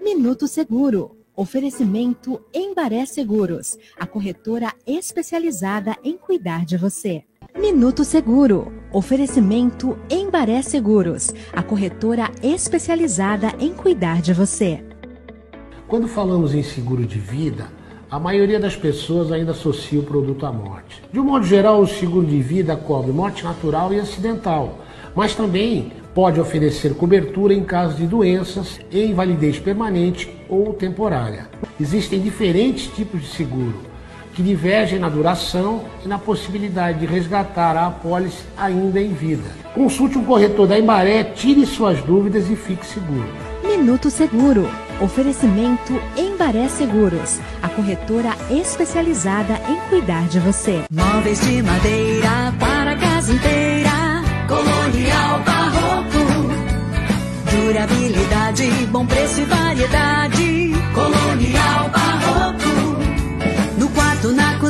[0.00, 1.16] Minuto Seguro.
[1.36, 7.24] Oferecimento Embaré Seguros, a corretora especializada em cuidar de você.
[7.58, 8.72] Minuto Seguro.
[8.92, 14.82] Oferecimento Embaré Seguros, a corretora especializada em cuidar de você.
[15.86, 17.68] Quando falamos em seguro de vida,
[18.10, 21.02] a maioria das pessoas ainda associa o produto à morte.
[21.12, 24.78] De um modo geral, o seguro de vida cobre morte natural e acidental,
[25.14, 31.48] mas também pode oferecer cobertura em caso de doenças invalidez permanente ou temporária.
[31.80, 33.89] Existem diferentes tipos de seguro
[34.40, 39.44] que divergem na duração e na possibilidade de resgatar a apólice ainda em vida.
[39.74, 43.28] Consulte um corretor da Embaré, tire suas dúvidas e fique seguro.
[43.62, 44.66] Minuto Seguro.
[45.00, 50.84] Oferecimento Embaré Seguros, a corretora especializada em cuidar de você.
[50.90, 53.90] Móveis de madeira para a casa inteira.
[54.48, 56.50] Colonial Barroco.
[57.50, 60.72] Durabilidade, bom preço e variedade.
[60.94, 62.09] Colonial Barroco.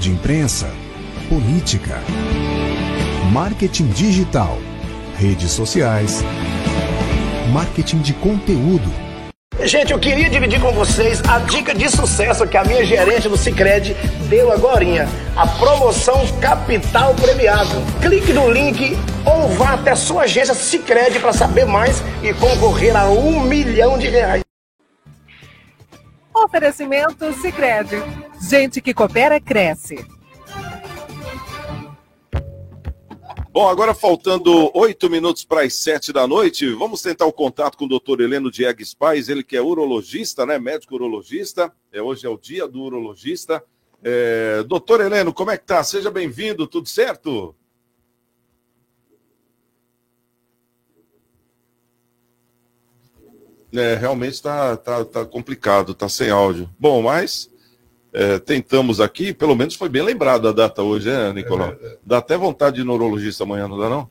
[0.00, 0.72] de imprensa,
[1.28, 2.00] política,
[3.30, 4.58] marketing digital,
[5.18, 6.24] redes sociais,
[7.52, 8.90] marketing de conteúdo.
[9.62, 13.36] Gente, eu queria dividir com vocês a dica de sucesso que a minha gerente do
[13.36, 13.94] Cicred
[14.30, 15.06] deu agorinha.
[15.36, 17.76] A promoção Capital Premiado.
[18.00, 18.96] Clique no link
[19.26, 23.98] ou vá até a sua agência Cicred para saber mais e concorrer a um milhão
[23.98, 24.49] de reais.
[26.34, 27.96] Oferecimento Sicredi.
[28.40, 30.06] Gente que coopera cresce.
[33.52, 37.84] Bom, agora faltando oito minutos para as sete da noite, vamos tentar o contato com
[37.84, 40.56] o doutor Heleno Diegues Paz, ele que é urologista, né?
[40.56, 41.72] Médico urologista.
[41.92, 43.62] É, hoje é o dia do urologista.
[44.02, 45.82] É, doutor Heleno, como é que tá?
[45.82, 47.54] Seja bem-vindo, tudo certo?
[53.72, 56.68] É, realmente está tá, tá complicado, está sem áudio.
[56.78, 57.48] Bom, mas
[58.12, 61.74] é, tentamos aqui, pelo menos foi bem lembrado a data hoje, né, Nicolau?
[62.04, 64.10] Dá até vontade de ir no urologista amanhã, não dá não?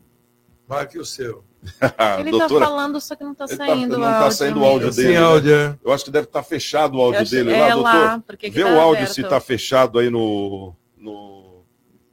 [0.68, 1.44] Marque o seu.
[2.20, 4.38] Ele tá falando, só que não tá tá- saindo não o tá áudio.
[4.38, 5.18] saindo o áudio Sem dele.
[5.18, 5.24] né?
[5.26, 5.76] áudio, é.
[5.84, 7.84] Eu acho que deve estar fechado o áudio acho- dele é lá, doutor.
[7.94, 9.14] lá, porque que Vê tá o áudio aberto.
[9.14, 11.64] se está fechado aí no, no,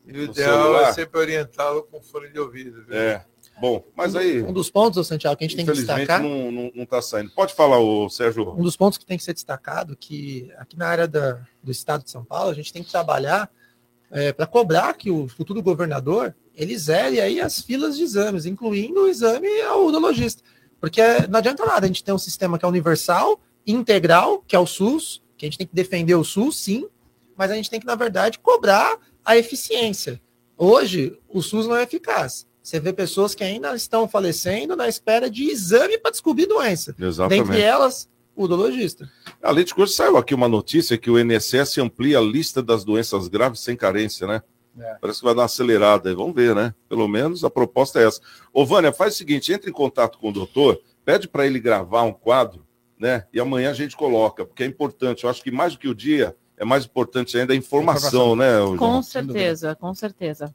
[0.04, 0.88] E no o ideal celular.
[0.88, 2.84] é sempre orientá-lo com fone de ouvido.
[2.88, 2.96] viu?
[2.98, 3.24] É.
[3.60, 6.22] Bom, mas aí, Um dos pontos, Santiago, que a gente tem que destacar.
[6.22, 7.30] não, não, não tá saindo.
[7.30, 8.50] Pode falar, o Sérgio.
[8.52, 12.04] Um dos pontos que tem que ser destacado que aqui na área da- do estado
[12.04, 13.50] de São Paulo a gente tem que trabalhar
[14.36, 19.08] para cobrar que o futuro governador ele zere aí as filas de exames, incluindo o
[19.08, 20.42] exame ao urologista.
[20.80, 24.58] Porque não adianta nada a gente ter um sistema que é universal, integral, que é
[24.58, 26.86] o SUS, que a gente tem que defender o SUS, sim,
[27.36, 30.20] mas a gente tem que, na verdade, cobrar a eficiência.
[30.56, 32.46] Hoje, o SUS não é eficaz.
[32.66, 36.96] Você vê pessoas que ainda estão falecendo na espera de exame para descobrir doença.
[36.98, 37.46] Exatamente.
[37.46, 39.08] Dentre elas, o urologista.
[39.40, 43.28] Além de coisa, saiu aqui uma notícia que o INSS amplia a lista das doenças
[43.28, 44.42] graves sem carência, né?
[44.80, 44.96] É.
[45.00, 46.14] Parece que vai dar uma acelerada aí.
[46.16, 46.74] Vamos ver, né?
[46.88, 48.20] Pelo menos a proposta é essa.
[48.52, 52.02] Ô, Vânia, faz o seguinte: entre em contato com o doutor, pede para ele gravar
[52.02, 52.66] um quadro,
[52.98, 53.26] né?
[53.32, 55.22] E amanhã a gente coloca, porque é importante.
[55.22, 58.58] Eu acho que mais do que o dia, é mais importante ainda a informação, né,
[58.60, 58.78] ô, João?
[58.78, 60.52] Com certeza, com certeza.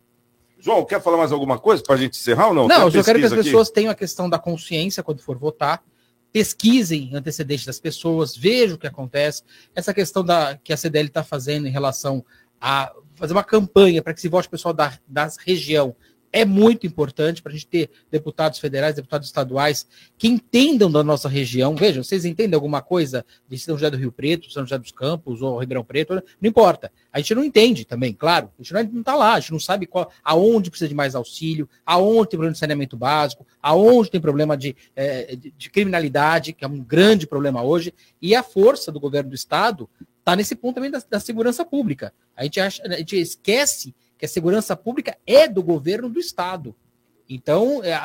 [0.62, 2.68] João, quer falar mais alguma coisa para a gente encerrar ou não?
[2.68, 3.44] Não, eu só quero que as pesquisa aqui?
[3.44, 5.84] pessoas tenham a questão da consciência quando for votar,
[6.32, 9.44] pesquisem antecedentes das pessoas, vejam o que acontece.
[9.76, 12.24] Essa questão da, que a CDL está fazendo em relação
[12.60, 15.96] a fazer uma campanha para que se vote o pessoal da, da região
[16.32, 19.86] é muito importante para a gente ter deputados federais, deputados estaduais
[20.18, 21.76] que entendam da nossa região.
[21.76, 25.42] Vejam, vocês entendem alguma coisa de São José do Rio Preto, São José dos Campos
[25.42, 26.14] ou Ribeirão Preto?
[26.14, 26.92] Não importa.
[27.12, 28.50] A gente não entende também, claro.
[28.58, 31.68] A gente não está lá, a gente não sabe qual, aonde precisa de mais auxílio,
[31.86, 34.76] aonde tem problema de saneamento básico, aonde tem problema de,
[35.38, 39.36] de, de criminalidade, que é um grande problema hoje, e a força do governo do
[39.36, 42.14] Estado está nesse ponto também da, da segurança pública.
[42.36, 46.76] A gente, acha, a gente esquece que a segurança pública é do governo do Estado.
[47.28, 48.00] Então, é,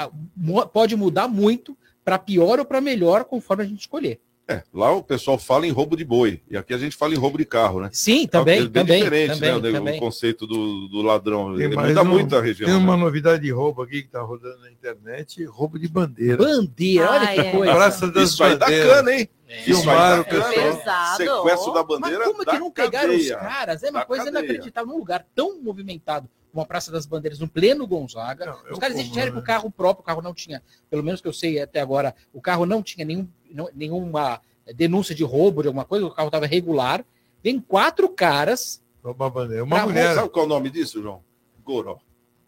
[0.72, 4.18] pode mudar muito para pior ou para melhor, conforme a gente escolher.
[4.48, 7.18] É, lá o pessoal fala em roubo de boi, e aqui a gente fala em
[7.18, 7.90] roubo de carro, né?
[7.92, 9.56] Sim, também, É bem também, diferente, também, né?
[9.56, 9.96] o- também.
[9.96, 11.54] O conceito do, do ladrão.
[11.56, 12.66] Tem muda um- muito a região.
[12.70, 12.82] Tem né?
[12.82, 16.36] uma novidade de roubo aqui que está rodando na internet: roubo de bandeira.
[16.38, 17.50] Bandeira, olha Ah, que é.
[17.50, 17.74] coisa.
[17.74, 18.88] Praça das Isso aí dá Bandeiras.
[18.94, 19.28] cana, hein?
[19.49, 21.16] Isso aí Filmaram dá o pessoal.
[21.16, 23.36] Sequestro da bandeira Mas como da que não pegaram cadeia.
[23.36, 23.82] os caras?
[23.82, 24.40] É uma Da coisa cadeia.
[24.44, 24.90] inacreditável.
[24.92, 28.47] Num lugar tão movimentado, como a Praça das Bandeiras, no pleno Gonzaga.
[28.47, 29.42] Não, é os caras vieram com né?
[29.42, 32.40] o carro próprio, o carro não tinha, pelo menos que eu sei até agora, o
[32.40, 34.40] carro não tinha nenhum, não- nenhuma
[34.74, 37.05] denúncia de roubo, de alguma coisa, o carro estava regular.
[37.42, 38.82] Vem quatro caras.
[39.05, 39.62] Roubar bandeira.
[39.62, 40.14] Uma Pra mulher.
[40.16, 41.22] Sabe qual é o nome disso, João?
[41.64, 41.99] Goró.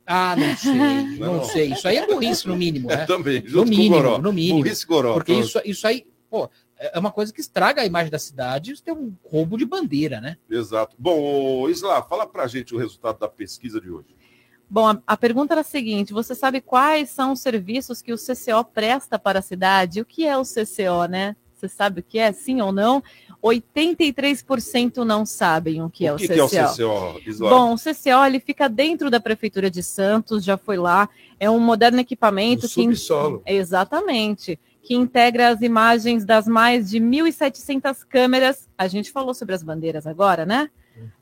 [0.05, 0.73] Ah, não sei,
[1.21, 1.45] não, Não.
[1.45, 1.73] sei.
[1.73, 3.07] Isso aí é burrice, no mínimo, É, né?
[3.07, 4.19] também, No junto com o mínimo, Goró.
[4.19, 4.59] no mínimo.
[4.63, 5.13] Burrice Goró.
[5.15, 6.49] Porque isso, isso aí, pô,
[6.79, 10.21] é uma coisa que estraga a imagem da cidade, isso tem um roubo de bandeira,
[10.21, 10.37] né?
[10.49, 10.95] Exato.
[10.99, 14.17] Bom, Isla, fala pra gente o resultado da pesquisa de hoje.
[14.71, 18.17] Bom, a, a pergunta era a seguinte: você sabe quais são os serviços que o
[18.19, 20.01] CCO presta para a cidade?
[20.01, 21.35] O que é o CCO, né?
[21.55, 23.03] Você sabe o que é, sim ou não?
[23.43, 26.49] 83% não sabem o que é o o que, CCO.
[26.49, 27.51] que é o CCO, Isla?
[27.51, 31.09] Bom, o CCO ele fica dentro da Prefeitura de Santos, já foi lá.
[31.41, 32.75] É um moderno equipamento No que.
[32.75, 33.43] subsolo.
[33.47, 34.59] Exatamente.
[34.83, 38.69] Que integra as imagens das mais de 1.700 câmeras.
[38.77, 40.71] A gente falou sobre as bandeiras agora, né?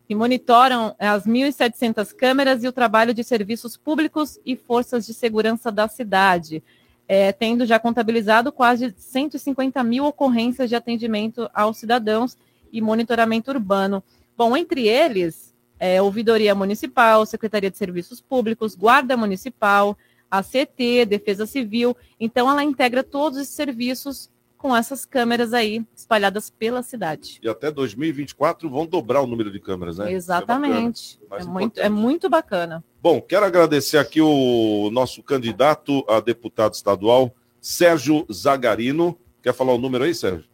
[0.06, 5.72] Que monitoram as 1.700 câmeras e o trabalho de serviços públicos e forças de segurança
[5.72, 6.62] da cidade.
[7.08, 12.36] É, tendo já contabilizado quase 150 mil ocorrências de atendimento aos cidadãos
[12.72, 14.02] e monitoramento urbano.
[14.36, 19.96] Bom, entre eles, é, Ouvidoria Municipal, Secretaria de Serviços Públicos, Guarda Municipal,
[20.30, 21.96] a CT, Defesa Civil.
[22.18, 27.38] Então, ela integra todos esses serviços com essas câmeras aí espalhadas pela cidade.
[27.42, 30.12] E até 2024 vão dobrar o número de câmeras, né?
[30.12, 31.18] Exatamente.
[31.22, 31.42] É bacana.
[31.42, 32.84] É Mais muito, é muito bacana.
[33.02, 39.18] Bom, quero agradecer aqui o nosso candidato a deputado estadual, Sérgio Zagarino.
[39.42, 40.48] Quer falar o número aí, Sérgio?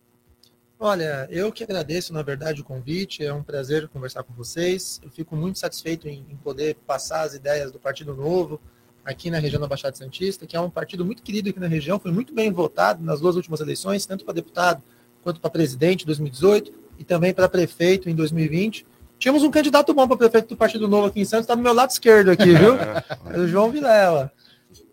[0.79, 3.25] Olha, eu que agradeço, na verdade, o convite.
[3.25, 5.01] É um prazer conversar com vocês.
[5.03, 8.61] Eu fico muito satisfeito em, em poder passar as ideias do Partido Novo
[9.05, 11.99] aqui na região da Baixada Santista, que é um partido muito querido aqui na região,
[11.99, 14.83] foi muito bem votado nas duas últimas eleições, tanto para deputado
[15.23, 18.87] quanto para presidente em 2018 e também para prefeito em 2020.
[19.19, 21.73] Tínhamos um candidato bom para prefeito do Partido Novo aqui em Santos, está do meu
[21.73, 22.75] lado esquerdo aqui, viu?
[23.33, 24.33] É o João Vilela.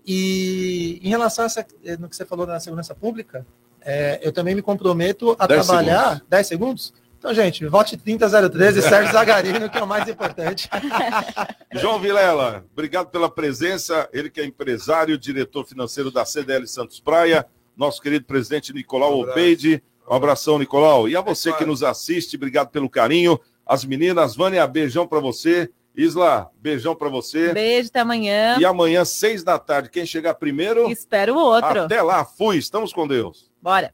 [0.06, 3.46] E em relação a essa, eh, no que você falou da segurança pública,
[3.82, 6.04] é, eu também me comprometo a Dez trabalhar.
[6.04, 6.28] segundos.
[6.30, 6.94] 10 segundos?
[7.20, 10.70] Então, gente, vote 30013, Sérgio Zagarino, que é o mais importante.
[11.76, 14.08] João Vilela, obrigado pela presença.
[14.14, 17.46] Ele que é empresário, diretor financeiro da CDL Santos Praia,
[17.76, 19.24] nosso querido presidente Nicolau Um.
[19.24, 19.84] Obeide.
[20.10, 21.10] Um abração, Nicolau.
[21.10, 23.38] E a você que nos assiste, obrigado pelo carinho.
[23.66, 25.70] As meninas, Vânia, beijão para você.
[25.94, 27.52] Isla, beijão pra você.
[27.52, 28.58] Beijo, até amanhã.
[28.58, 30.90] E amanhã, seis da tarde, quem chegar primeiro.
[30.90, 31.82] Espero o outro.
[31.82, 32.56] Até lá, fui.
[32.56, 33.52] Estamos com Deus.
[33.62, 33.94] Bora.